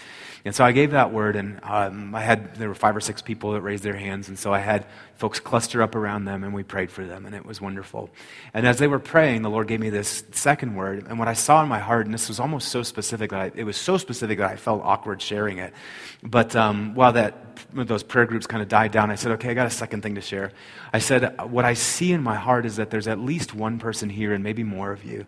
And 0.45 0.55
so 0.55 0.63
I 0.63 0.71
gave 0.71 0.91
that 0.91 1.11
word, 1.11 1.35
and 1.35 1.59
um, 1.63 2.13
I 2.13 2.21
had 2.21 2.55
there 2.55 2.67
were 2.67 2.75
five 2.75 2.95
or 2.95 3.01
six 3.01 3.21
people 3.21 3.53
that 3.53 3.61
raised 3.61 3.83
their 3.83 3.95
hands, 3.95 4.29
and 4.29 4.37
so 4.37 4.53
I 4.53 4.59
had 4.59 4.85
folks 5.15 5.39
cluster 5.39 5.81
up 5.81 5.95
around 5.95 6.25
them, 6.25 6.43
and 6.43 6.53
we 6.53 6.63
prayed 6.63 6.91
for 6.91 7.03
them, 7.05 7.25
and 7.25 7.33
it 7.35 7.45
was 7.45 7.59
wonderful. 7.59 8.09
And 8.53 8.67
as 8.67 8.77
they 8.77 8.87
were 8.87 8.99
praying, 8.99 9.41
the 9.41 9.49
Lord 9.49 9.67
gave 9.67 9.79
me 9.79 9.89
this 9.89 10.23
second 10.31 10.75
word, 10.75 11.07
and 11.09 11.17
what 11.17 11.27
I 11.27 11.33
saw 11.33 11.61
in 11.63 11.69
my 11.69 11.79
heart, 11.79 12.05
and 12.05 12.13
this 12.13 12.27
was 12.27 12.39
almost 12.39 12.69
so 12.69 12.83
specific 12.83 13.31
that 13.31 13.39
I, 13.39 13.51
it 13.55 13.63
was 13.63 13.77
so 13.77 13.97
specific 13.97 14.37
that 14.37 14.49
I 14.49 14.55
felt 14.55 14.83
awkward 14.83 15.21
sharing 15.21 15.57
it. 15.57 15.73
But 16.21 16.55
um, 16.55 16.93
while 16.93 17.13
that 17.13 17.48
those 17.73 18.03
prayer 18.03 18.25
groups 18.25 18.47
kind 18.47 18.61
of 18.61 18.67
died 18.67 18.91
down, 18.91 19.11
I 19.11 19.15
said, 19.15 19.33
okay, 19.33 19.49
I 19.49 19.53
got 19.53 19.67
a 19.67 19.71
second 19.71 20.01
thing 20.01 20.15
to 20.15 20.21
share. 20.21 20.51
I 20.91 20.99
said, 20.99 21.39
what 21.49 21.65
I 21.65 21.73
see 21.73 22.11
in 22.11 22.23
my 22.23 22.35
heart 22.35 22.65
is 22.65 22.77
that 22.77 22.89
there's 22.89 23.07
at 23.07 23.19
least 23.19 23.53
one 23.53 23.79
person 23.79 24.09
here, 24.09 24.33
and 24.33 24.43
maybe 24.43 24.63
more 24.63 24.91
of 24.91 25.03
you, 25.03 25.25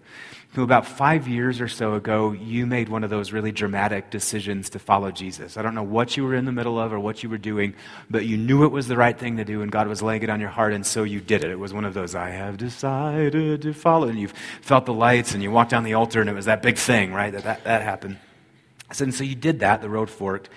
who 0.53 0.63
about 0.63 0.85
five 0.85 1.27
years 1.27 1.61
or 1.61 1.67
so 1.67 1.93
ago, 1.93 2.33
you 2.33 2.65
made 2.65 2.89
one 2.89 3.03
of 3.03 3.09
those 3.09 3.31
really 3.31 3.51
dramatic 3.51 4.09
decisions 4.09 4.69
to 4.71 4.79
follow 4.79 5.09
Jesus. 5.09 5.55
I 5.55 5.61
don't 5.61 5.75
know 5.75 5.83
what 5.83 6.17
you 6.17 6.25
were 6.25 6.35
in 6.35 6.45
the 6.45 6.51
middle 6.51 6.77
of 6.77 6.91
or 6.91 6.99
what 6.99 7.23
you 7.23 7.29
were 7.29 7.37
doing, 7.37 7.73
but 8.09 8.25
you 8.25 8.37
knew 8.37 8.65
it 8.65 8.71
was 8.71 8.87
the 8.87 8.97
right 8.97 9.17
thing 9.17 9.37
to 9.37 9.45
do, 9.45 9.61
and 9.61 9.71
God 9.71 9.87
was 9.87 10.01
laying 10.01 10.23
it 10.23 10.29
on 10.29 10.39
your 10.41 10.49
heart, 10.49 10.73
and 10.73 10.85
so 10.85 11.03
you 11.03 11.21
did 11.21 11.43
it. 11.43 11.51
It 11.51 11.59
was 11.59 11.73
one 11.73 11.85
of 11.85 11.93
those, 11.93 12.15
I 12.15 12.29
have 12.29 12.57
decided 12.57 13.61
to 13.61 13.73
follow. 13.73 14.09
And 14.09 14.19
you 14.19 14.27
felt 14.61 14.85
the 14.85 14.93
lights, 14.93 15.33
and 15.33 15.41
you 15.41 15.51
walked 15.51 15.71
down 15.71 15.83
the 15.83 15.93
altar, 15.93 16.19
and 16.19 16.29
it 16.29 16.33
was 16.33 16.45
that 16.45 16.61
big 16.61 16.77
thing, 16.77 17.13
right? 17.13 17.31
That, 17.31 17.43
that, 17.43 17.63
that 17.63 17.81
happened. 17.81 18.17
I 18.89 18.93
said, 18.93 19.07
and 19.07 19.15
so 19.15 19.23
you 19.23 19.35
did 19.35 19.61
that, 19.61 19.81
the 19.81 19.89
road 19.89 20.09
forked. 20.09 20.49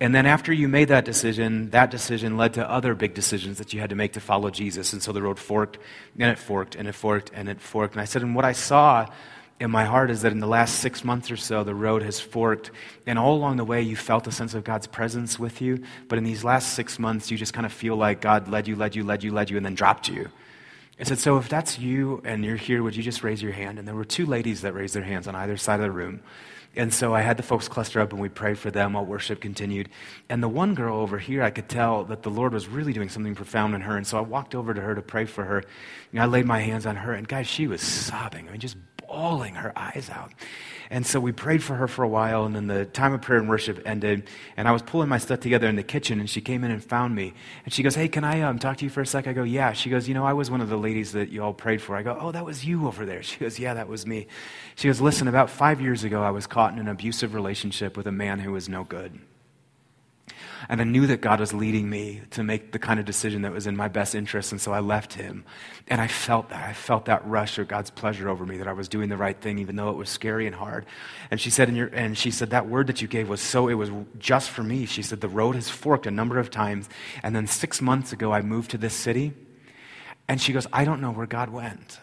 And 0.00 0.14
then 0.14 0.26
after 0.26 0.52
you 0.52 0.68
made 0.68 0.88
that 0.88 1.04
decision, 1.04 1.70
that 1.70 1.90
decision 1.90 2.36
led 2.36 2.54
to 2.54 2.70
other 2.70 2.94
big 2.94 3.14
decisions 3.14 3.58
that 3.58 3.72
you 3.72 3.80
had 3.80 3.90
to 3.90 3.96
make 3.96 4.12
to 4.12 4.20
follow 4.20 4.48
Jesus. 4.50 4.92
And 4.92 5.02
so 5.02 5.12
the 5.12 5.22
road 5.22 5.38
forked, 5.38 5.78
and 6.18 6.30
it 6.30 6.38
forked, 6.38 6.76
and 6.76 6.86
it 6.86 6.94
forked, 6.94 7.32
and 7.34 7.48
it 7.48 7.60
forked. 7.60 7.94
And 7.94 8.00
I 8.00 8.04
said, 8.04 8.22
and 8.22 8.36
what 8.36 8.44
I 8.44 8.52
saw 8.52 9.08
in 9.58 9.72
my 9.72 9.84
heart 9.84 10.10
is 10.12 10.22
that 10.22 10.30
in 10.30 10.38
the 10.38 10.46
last 10.46 10.76
six 10.76 11.02
months 11.02 11.32
or 11.32 11.36
so, 11.36 11.64
the 11.64 11.74
road 11.74 12.02
has 12.02 12.20
forked. 12.20 12.70
And 13.06 13.18
all 13.18 13.34
along 13.34 13.56
the 13.56 13.64
way, 13.64 13.82
you 13.82 13.96
felt 13.96 14.28
a 14.28 14.32
sense 14.32 14.54
of 14.54 14.62
God's 14.62 14.86
presence 14.86 15.36
with 15.36 15.60
you. 15.60 15.82
But 16.06 16.18
in 16.18 16.24
these 16.24 16.44
last 16.44 16.74
six 16.74 17.00
months, 17.00 17.30
you 17.30 17.36
just 17.36 17.52
kind 17.52 17.66
of 17.66 17.72
feel 17.72 17.96
like 17.96 18.20
God 18.20 18.46
led 18.46 18.68
you, 18.68 18.76
led 18.76 18.94
you, 18.94 19.02
led 19.02 19.24
you, 19.24 19.32
led 19.32 19.50
you, 19.50 19.56
and 19.56 19.66
then 19.66 19.74
dropped 19.74 20.08
you. 20.08 20.28
I 21.00 21.04
said, 21.04 21.18
So 21.18 21.38
if 21.38 21.48
that's 21.48 21.78
you 21.78 22.22
and 22.24 22.44
you're 22.44 22.56
here, 22.56 22.84
would 22.84 22.94
you 22.94 23.02
just 23.02 23.24
raise 23.24 23.42
your 23.42 23.52
hand? 23.52 23.78
And 23.78 23.86
there 23.86 23.94
were 23.94 24.04
two 24.04 24.26
ladies 24.26 24.60
that 24.62 24.74
raised 24.74 24.94
their 24.94 25.02
hands 25.02 25.26
on 25.26 25.34
either 25.34 25.56
side 25.56 25.80
of 25.80 25.86
the 25.86 25.90
room. 25.90 26.20
And 26.76 26.92
so 26.92 27.14
I 27.14 27.22
had 27.22 27.36
the 27.36 27.42
folks 27.42 27.66
cluster 27.66 28.00
up 28.00 28.12
and 28.12 28.20
we 28.20 28.28
prayed 28.28 28.58
for 28.58 28.70
them 28.70 28.92
while 28.92 29.04
worship 29.04 29.40
continued. 29.40 29.88
And 30.28 30.42
the 30.42 30.48
one 30.48 30.74
girl 30.74 30.98
over 30.98 31.18
here, 31.18 31.42
I 31.42 31.50
could 31.50 31.68
tell 31.68 32.04
that 32.04 32.22
the 32.22 32.30
Lord 32.30 32.52
was 32.52 32.68
really 32.68 32.92
doing 32.92 33.08
something 33.08 33.34
profound 33.34 33.74
in 33.74 33.80
her. 33.80 33.96
And 33.96 34.06
so 34.06 34.18
I 34.18 34.20
walked 34.20 34.54
over 34.54 34.72
to 34.74 34.80
her 34.80 34.94
to 34.94 35.02
pray 35.02 35.24
for 35.24 35.44
her. 35.44 35.64
And 36.12 36.20
I 36.20 36.26
laid 36.26 36.46
my 36.46 36.60
hands 36.60 36.86
on 36.86 36.96
her. 36.96 37.12
And 37.12 37.26
guys, 37.26 37.46
she 37.46 37.66
was 37.66 37.82
sobbing. 37.82 38.48
I 38.48 38.52
mean, 38.52 38.60
just 38.60 38.76
bawling 39.08 39.54
her 39.54 39.72
eyes 39.76 40.08
out. 40.12 40.30
And 40.90 41.04
so 41.04 41.20
we 41.20 41.32
prayed 41.32 41.62
for 41.62 41.74
her 41.74 41.86
for 41.86 42.02
a 42.02 42.08
while, 42.08 42.44
and 42.44 42.56
then 42.56 42.66
the 42.66 42.86
time 42.86 43.12
of 43.12 43.20
prayer 43.20 43.38
and 43.38 43.48
worship 43.48 43.82
ended. 43.84 44.26
And 44.56 44.66
I 44.66 44.72
was 44.72 44.80
pulling 44.80 45.08
my 45.08 45.18
stuff 45.18 45.40
together 45.40 45.68
in 45.68 45.76
the 45.76 45.82
kitchen, 45.82 46.18
and 46.18 46.30
she 46.30 46.40
came 46.40 46.64
in 46.64 46.70
and 46.70 46.82
found 46.82 47.14
me. 47.14 47.34
And 47.64 47.74
she 47.74 47.82
goes, 47.82 47.94
Hey, 47.94 48.08
can 48.08 48.24
I 48.24 48.40
um, 48.40 48.58
talk 48.58 48.78
to 48.78 48.84
you 48.84 48.90
for 48.90 49.02
a 49.02 49.06
sec? 49.06 49.26
I 49.26 49.34
go, 49.34 49.42
Yeah. 49.42 49.72
She 49.72 49.90
goes, 49.90 50.08
You 50.08 50.14
know, 50.14 50.24
I 50.24 50.32
was 50.32 50.50
one 50.50 50.62
of 50.62 50.70
the 50.70 50.78
ladies 50.78 51.12
that 51.12 51.28
you 51.28 51.42
all 51.42 51.52
prayed 51.52 51.82
for. 51.82 51.94
I 51.94 52.02
go, 52.02 52.16
Oh, 52.18 52.32
that 52.32 52.44
was 52.44 52.64
you 52.64 52.86
over 52.86 53.04
there. 53.04 53.22
She 53.28 53.38
goes, 53.38 53.58
Yeah, 53.58 53.74
that 53.74 53.88
was 53.88 54.06
me. 54.06 54.28
She 54.76 54.88
goes, 54.88 55.00
Listen, 55.00 55.28
about 55.28 55.50
five 55.50 55.80
years 55.80 56.04
ago, 56.04 56.22
I 56.22 56.30
was 56.30 56.46
caught 56.46 56.72
in 56.72 56.78
an 56.78 56.88
abusive 56.88 57.34
relationship 57.34 57.96
with 57.96 58.06
a 58.06 58.12
man 58.12 58.38
who 58.38 58.52
was 58.52 58.68
no 58.68 58.84
good. 58.84 59.18
And 60.68 60.80
I 60.80 60.84
knew 60.84 61.06
that 61.06 61.20
God 61.20 61.40
was 61.40 61.52
leading 61.52 61.88
me 61.88 62.22
to 62.30 62.42
make 62.42 62.72
the 62.72 62.78
kind 62.78 62.98
of 62.98 63.06
decision 63.06 63.42
that 63.42 63.52
was 63.52 63.66
in 63.66 63.76
my 63.76 63.88
best 63.88 64.14
interest. 64.14 64.52
And 64.52 64.60
so 64.60 64.72
I 64.72 64.80
left 64.80 65.14
him. 65.14 65.44
And 65.86 66.00
I 66.00 66.06
felt 66.06 66.48
that. 66.50 66.68
I 66.68 66.72
felt 66.72 67.04
that 67.04 67.26
rush 67.26 67.58
of 67.58 67.68
God's 67.68 67.90
pleasure 67.90 68.28
over 68.28 68.44
me 68.44 68.58
that 68.58 68.66
I 68.68 68.72
was 68.72 68.88
doing 68.88 69.08
the 69.08 69.16
right 69.16 69.38
thing, 69.40 69.58
even 69.58 69.76
though 69.76 69.90
it 69.90 69.96
was 69.96 70.08
scary 70.08 70.46
and 70.46 70.54
hard. 70.54 70.86
And 71.30 71.40
she 71.40 71.50
said, 71.50 71.74
your, 71.74 71.88
and 71.88 72.16
she 72.16 72.30
said, 72.30 72.50
that 72.50 72.68
word 72.68 72.88
that 72.88 73.00
you 73.00 73.08
gave 73.08 73.28
was 73.28 73.40
so, 73.40 73.68
it 73.68 73.74
was 73.74 73.90
just 74.18 74.50
for 74.50 74.62
me. 74.62 74.86
She 74.86 75.02
said, 75.02 75.20
the 75.20 75.28
road 75.28 75.54
has 75.54 75.70
forked 75.70 76.06
a 76.06 76.10
number 76.10 76.38
of 76.38 76.50
times. 76.50 76.88
And 77.22 77.36
then 77.36 77.46
six 77.46 77.80
months 77.80 78.12
ago, 78.12 78.32
I 78.32 78.42
moved 78.42 78.70
to 78.72 78.78
this 78.78 78.94
city. 78.94 79.32
And 80.26 80.40
she 80.40 80.52
goes, 80.52 80.66
I 80.72 80.84
don't 80.84 81.00
know 81.00 81.10
where 81.10 81.26
God 81.26 81.50
went. 81.50 82.00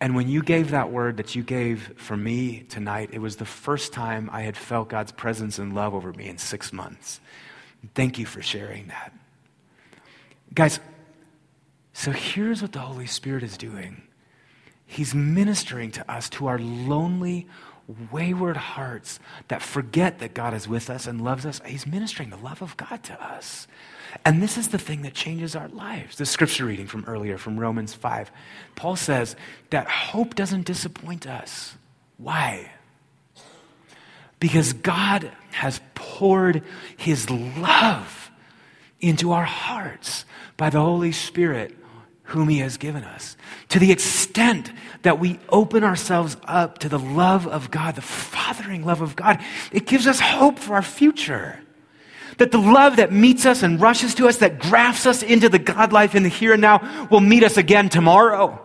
And 0.00 0.14
when 0.14 0.28
you 0.28 0.42
gave 0.42 0.70
that 0.70 0.90
word 0.90 1.18
that 1.18 1.34
you 1.34 1.42
gave 1.42 1.92
for 1.96 2.16
me 2.16 2.60
tonight, 2.68 3.10
it 3.12 3.18
was 3.18 3.36
the 3.36 3.44
first 3.44 3.92
time 3.92 4.30
I 4.32 4.42
had 4.42 4.56
felt 4.56 4.88
God's 4.88 5.12
presence 5.12 5.58
and 5.58 5.74
love 5.74 5.94
over 5.94 6.12
me 6.12 6.28
in 6.28 6.38
six 6.38 6.72
months. 6.72 7.20
Thank 7.94 8.18
you 8.18 8.26
for 8.26 8.42
sharing 8.42 8.88
that. 8.88 9.12
Guys, 10.54 10.80
so 11.92 12.10
here's 12.10 12.62
what 12.62 12.72
the 12.72 12.80
Holy 12.80 13.06
Spirit 13.06 13.42
is 13.42 13.56
doing 13.56 14.02
He's 14.86 15.14
ministering 15.14 15.90
to 15.92 16.10
us, 16.10 16.28
to 16.30 16.46
our 16.46 16.58
lonely, 16.58 17.46
wayward 18.12 18.56
hearts 18.56 19.18
that 19.48 19.62
forget 19.62 20.18
that 20.18 20.34
God 20.34 20.54
is 20.54 20.68
with 20.68 20.90
us 20.90 21.06
and 21.06 21.20
loves 21.20 21.46
us. 21.46 21.60
He's 21.66 21.86
ministering 21.86 22.30
the 22.30 22.36
love 22.36 22.62
of 22.62 22.76
God 22.76 23.02
to 23.04 23.22
us. 23.22 23.66
And 24.24 24.42
this 24.42 24.56
is 24.56 24.68
the 24.68 24.78
thing 24.78 25.02
that 25.02 25.14
changes 25.14 25.56
our 25.56 25.68
lives. 25.68 26.16
The 26.16 26.26
scripture 26.26 26.66
reading 26.66 26.86
from 26.86 27.04
earlier, 27.06 27.38
from 27.38 27.58
Romans 27.58 27.94
5. 27.94 28.30
Paul 28.76 28.96
says 28.96 29.36
that 29.70 29.88
hope 29.88 30.34
doesn't 30.34 30.66
disappoint 30.66 31.26
us. 31.26 31.74
Why? 32.16 32.70
Because 34.44 34.74
God 34.74 35.32
has 35.52 35.80
poured 35.94 36.62
his 36.98 37.30
love 37.30 38.30
into 39.00 39.32
our 39.32 39.46
hearts 39.46 40.26
by 40.58 40.68
the 40.68 40.82
Holy 40.82 41.12
Spirit 41.12 41.74
whom 42.24 42.50
He 42.50 42.58
has 42.58 42.76
given 42.76 43.04
us. 43.04 43.38
To 43.70 43.78
the 43.78 43.90
extent 43.90 44.70
that 45.00 45.18
we 45.18 45.40
open 45.48 45.82
ourselves 45.82 46.36
up 46.44 46.76
to 46.80 46.90
the 46.90 46.98
love 46.98 47.46
of 47.46 47.70
God, 47.70 47.94
the 47.94 48.02
fathering 48.02 48.84
love 48.84 49.00
of 49.00 49.16
God, 49.16 49.42
it 49.72 49.86
gives 49.86 50.06
us 50.06 50.20
hope 50.20 50.58
for 50.58 50.74
our 50.74 50.82
future. 50.82 51.58
That 52.36 52.52
the 52.52 52.58
love 52.58 52.96
that 52.96 53.10
meets 53.10 53.46
us 53.46 53.62
and 53.62 53.80
rushes 53.80 54.14
to 54.16 54.28
us, 54.28 54.36
that 54.38 54.58
grafts 54.58 55.06
us 55.06 55.22
into 55.22 55.48
the 55.48 55.58
God 55.58 55.90
life 55.90 56.14
in 56.14 56.22
the 56.22 56.28
here 56.28 56.52
and 56.52 56.60
now, 56.60 57.08
will 57.10 57.20
meet 57.20 57.44
us 57.44 57.56
again 57.56 57.88
tomorrow, 57.88 58.62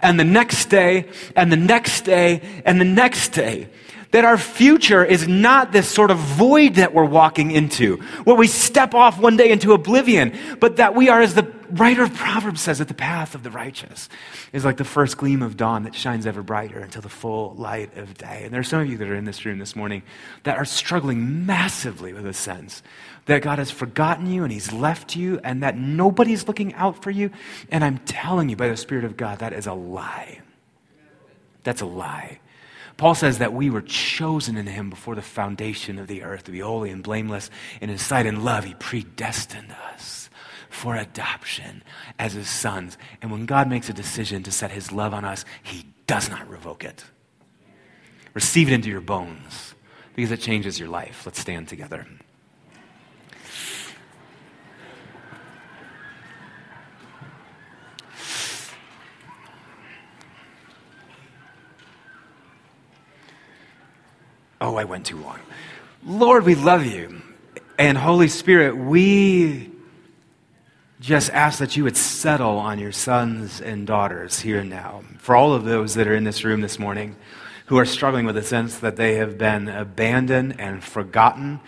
and 0.00 0.18
the 0.18 0.24
next 0.24 0.64
day, 0.64 1.08
and 1.36 1.52
the 1.52 1.56
next 1.56 2.00
day, 2.00 2.42
and 2.64 2.80
the 2.80 2.84
next 2.84 3.28
day 3.28 3.68
that 4.12 4.24
our 4.24 4.38
future 4.38 5.04
is 5.04 5.26
not 5.26 5.72
this 5.72 5.88
sort 5.88 6.10
of 6.10 6.18
void 6.18 6.76
that 6.76 6.94
we're 6.94 7.04
walking 7.04 7.50
into, 7.50 7.96
where 8.24 8.36
we 8.36 8.46
step 8.46 8.94
off 8.94 9.18
one 9.18 9.36
day 9.36 9.50
into 9.50 9.72
oblivion, 9.72 10.38
but 10.60 10.76
that 10.76 10.94
we 10.94 11.08
are, 11.08 11.20
as 11.20 11.34
the 11.34 11.50
writer 11.70 12.02
of 12.02 12.14
Proverbs 12.14 12.60
says, 12.60 12.78
that 12.78 12.88
the 12.88 12.94
path 12.94 13.34
of 13.34 13.42
the 13.42 13.50
righteous 13.50 14.10
is 14.52 14.64
like 14.64 14.76
the 14.76 14.84
first 14.84 15.16
gleam 15.16 15.42
of 15.42 15.56
dawn 15.56 15.84
that 15.84 15.94
shines 15.94 16.26
ever 16.26 16.42
brighter 16.42 16.78
until 16.78 17.00
the 17.00 17.08
full 17.08 17.54
light 17.54 17.96
of 17.96 18.16
day. 18.16 18.42
And 18.44 18.52
there 18.52 18.60
are 18.60 18.64
some 18.64 18.80
of 18.80 18.88
you 18.88 18.98
that 18.98 19.08
are 19.08 19.16
in 19.16 19.24
this 19.24 19.44
room 19.46 19.58
this 19.58 19.74
morning 19.74 20.02
that 20.42 20.58
are 20.58 20.66
struggling 20.66 21.46
massively 21.46 22.12
with 22.12 22.26
a 22.26 22.34
sense 22.34 22.82
that 23.26 23.40
God 23.40 23.58
has 23.58 23.70
forgotten 23.70 24.30
you 24.30 24.42
and 24.42 24.52
He's 24.52 24.72
left 24.72 25.16
you 25.16 25.40
and 25.42 25.62
that 25.62 25.76
nobody's 25.76 26.46
looking 26.46 26.74
out 26.74 27.02
for 27.02 27.10
you. 27.10 27.30
And 27.70 27.82
I'm 27.82 27.98
telling 27.98 28.50
you 28.50 28.56
by 28.56 28.68
the 28.68 28.76
Spirit 28.76 29.04
of 29.04 29.16
God, 29.16 29.38
that 29.38 29.54
is 29.54 29.66
a 29.66 29.72
lie. 29.72 30.40
That's 31.64 31.80
a 31.80 31.86
lie. 31.86 32.40
Paul 32.96 33.14
says 33.14 33.38
that 33.38 33.52
we 33.52 33.70
were 33.70 33.82
chosen 33.82 34.56
in 34.56 34.66
him 34.66 34.90
before 34.90 35.14
the 35.14 35.22
foundation 35.22 35.98
of 35.98 36.06
the 36.06 36.22
earth 36.22 36.44
to 36.44 36.50
be 36.50 36.60
holy 36.60 36.90
and 36.90 37.02
blameless 37.02 37.50
in 37.80 37.88
his 37.88 38.02
sight 38.02 38.26
and 38.26 38.44
love. 38.44 38.64
He 38.64 38.74
predestined 38.74 39.74
us 39.92 40.30
for 40.68 40.96
adoption 40.96 41.82
as 42.18 42.32
his 42.32 42.48
sons. 42.48 42.98
And 43.20 43.30
when 43.30 43.46
God 43.46 43.68
makes 43.68 43.88
a 43.88 43.92
decision 43.92 44.42
to 44.44 44.52
set 44.52 44.70
his 44.70 44.92
love 44.92 45.14
on 45.14 45.24
us, 45.24 45.44
he 45.62 45.86
does 46.06 46.28
not 46.28 46.48
revoke 46.48 46.84
it. 46.84 47.04
Receive 48.34 48.68
it 48.68 48.74
into 48.74 48.88
your 48.88 49.00
bones 49.00 49.74
because 50.14 50.32
it 50.32 50.40
changes 50.40 50.78
your 50.78 50.88
life. 50.88 51.26
Let's 51.26 51.40
stand 51.40 51.68
together. 51.68 52.06
Oh, 64.62 64.76
I 64.76 64.84
went 64.84 65.06
too 65.06 65.16
long. 65.16 65.40
Lord, 66.06 66.44
we 66.44 66.54
love 66.54 66.86
you. 66.86 67.20
And 67.80 67.98
Holy 67.98 68.28
Spirit, 68.28 68.76
we 68.76 69.72
just 71.00 71.30
ask 71.30 71.58
that 71.58 71.76
you 71.76 71.82
would 71.82 71.96
settle 71.96 72.58
on 72.58 72.78
your 72.78 72.92
sons 72.92 73.60
and 73.60 73.88
daughters 73.88 74.38
here 74.38 74.60
and 74.60 74.70
now. 74.70 75.02
For 75.18 75.34
all 75.34 75.52
of 75.52 75.64
those 75.64 75.94
that 75.94 76.06
are 76.06 76.14
in 76.14 76.22
this 76.22 76.44
room 76.44 76.60
this 76.60 76.78
morning 76.78 77.16
who 77.66 77.76
are 77.76 77.84
struggling 77.84 78.24
with 78.24 78.36
the 78.36 78.42
sense 78.44 78.78
that 78.78 78.94
they 78.94 79.16
have 79.16 79.36
been 79.36 79.68
abandoned 79.68 80.60
and 80.60 80.84
forgotten, 80.84 81.58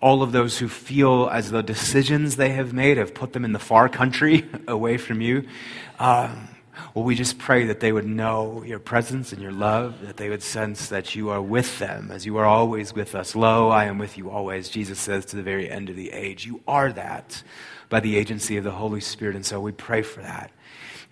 all 0.00 0.20
of 0.20 0.32
those 0.32 0.58
who 0.58 0.66
feel 0.66 1.28
as 1.32 1.52
though 1.52 1.62
decisions 1.62 2.34
they 2.34 2.50
have 2.50 2.72
made 2.72 2.96
have 2.96 3.14
put 3.14 3.32
them 3.32 3.44
in 3.44 3.52
the 3.52 3.60
far 3.60 3.88
country 3.88 4.44
away 4.66 4.96
from 4.96 5.20
you. 5.20 5.46
Um, 6.00 6.48
well, 6.94 7.04
we 7.04 7.14
just 7.14 7.38
pray 7.38 7.66
that 7.66 7.80
they 7.80 7.92
would 7.92 8.06
know 8.06 8.64
your 8.64 8.78
presence 8.80 9.32
and 9.32 9.40
your 9.40 9.52
love, 9.52 10.04
that 10.06 10.16
they 10.16 10.28
would 10.28 10.42
sense 10.42 10.88
that 10.88 11.14
you 11.14 11.30
are 11.30 11.40
with 11.40 11.78
them 11.78 12.10
as 12.10 12.26
you 12.26 12.36
are 12.38 12.44
always 12.44 12.92
with 12.92 13.14
us. 13.14 13.36
Lo, 13.36 13.68
I 13.68 13.84
am 13.84 13.98
with 13.98 14.18
you 14.18 14.28
always, 14.28 14.68
Jesus 14.68 14.98
says 14.98 15.24
to 15.26 15.36
the 15.36 15.42
very 15.42 15.70
end 15.70 15.88
of 15.88 15.96
the 15.96 16.10
age. 16.10 16.46
You 16.46 16.62
are 16.66 16.92
that 16.92 17.42
by 17.88 18.00
the 18.00 18.16
agency 18.16 18.56
of 18.56 18.64
the 18.64 18.72
Holy 18.72 19.00
Spirit, 19.00 19.36
and 19.36 19.46
so 19.46 19.60
we 19.60 19.72
pray 19.72 20.02
for 20.02 20.20
that. 20.22 20.50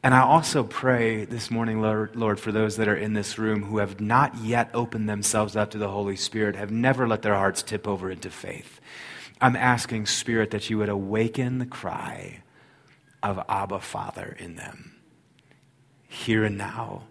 And 0.02 0.14
I 0.14 0.20
also 0.20 0.62
pray 0.62 1.24
this 1.24 1.50
morning, 1.50 1.80
Lord, 1.80 2.38
for 2.38 2.52
those 2.52 2.76
that 2.76 2.88
are 2.88 2.96
in 2.96 3.14
this 3.14 3.38
room 3.38 3.64
who 3.64 3.78
have 3.78 4.00
not 4.00 4.36
yet 4.36 4.70
opened 4.74 5.08
themselves 5.08 5.56
up 5.56 5.70
to 5.72 5.78
the 5.78 5.88
Holy 5.88 6.16
Spirit, 6.16 6.54
have 6.56 6.70
never 6.70 7.08
let 7.08 7.22
their 7.22 7.34
hearts 7.34 7.62
tip 7.62 7.88
over 7.88 8.10
into 8.10 8.30
faith. 8.30 8.80
I'm 9.40 9.56
asking, 9.56 10.06
Spirit, 10.06 10.50
that 10.50 10.70
you 10.70 10.78
would 10.78 10.88
awaken 10.88 11.58
the 11.58 11.66
cry 11.66 12.42
of 13.22 13.40
Abba, 13.48 13.80
Father, 13.80 14.36
in 14.38 14.56
them 14.56 14.97
here 16.08 16.42
and 16.44 16.58
now. 16.58 17.04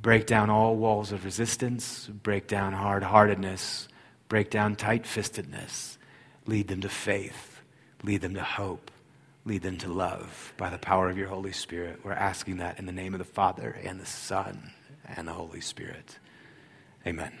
Break 0.00 0.26
down 0.26 0.50
all 0.50 0.74
walls 0.74 1.12
of 1.12 1.24
resistance, 1.24 2.08
break 2.08 2.48
down 2.48 2.72
hard 2.72 3.04
heartedness, 3.04 3.86
break 4.28 4.50
down 4.50 4.74
tight 4.74 5.04
fistedness. 5.04 5.96
Lead 6.46 6.66
them 6.66 6.80
to 6.80 6.88
faith, 6.88 7.62
lead 8.02 8.20
them 8.20 8.34
to 8.34 8.42
hope, 8.42 8.90
lead 9.44 9.62
them 9.62 9.78
to 9.78 9.92
love 9.92 10.52
by 10.56 10.70
the 10.70 10.78
power 10.78 11.08
of 11.08 11.16
your 11.16 11.28
Holy 11.28 11.52
Spirit. 11.52 12.00
We're 12.04 12.12
asking 12.12 12.56
that 12.56 12.80
in 12.80 12.86
the 12.86 12.92
name 12.92 13.14
of 13.14 13.18
the 13.18 13.24
Father 13.24 13.78
and 13.84 14.00
the 14.00 14.06
Son 14.06 14.72
and 15.06 15.28
the 15.28 15.32
Holy 15.32 15.60
Spirit. 15.60 16.18
Amen. 17.06 17.32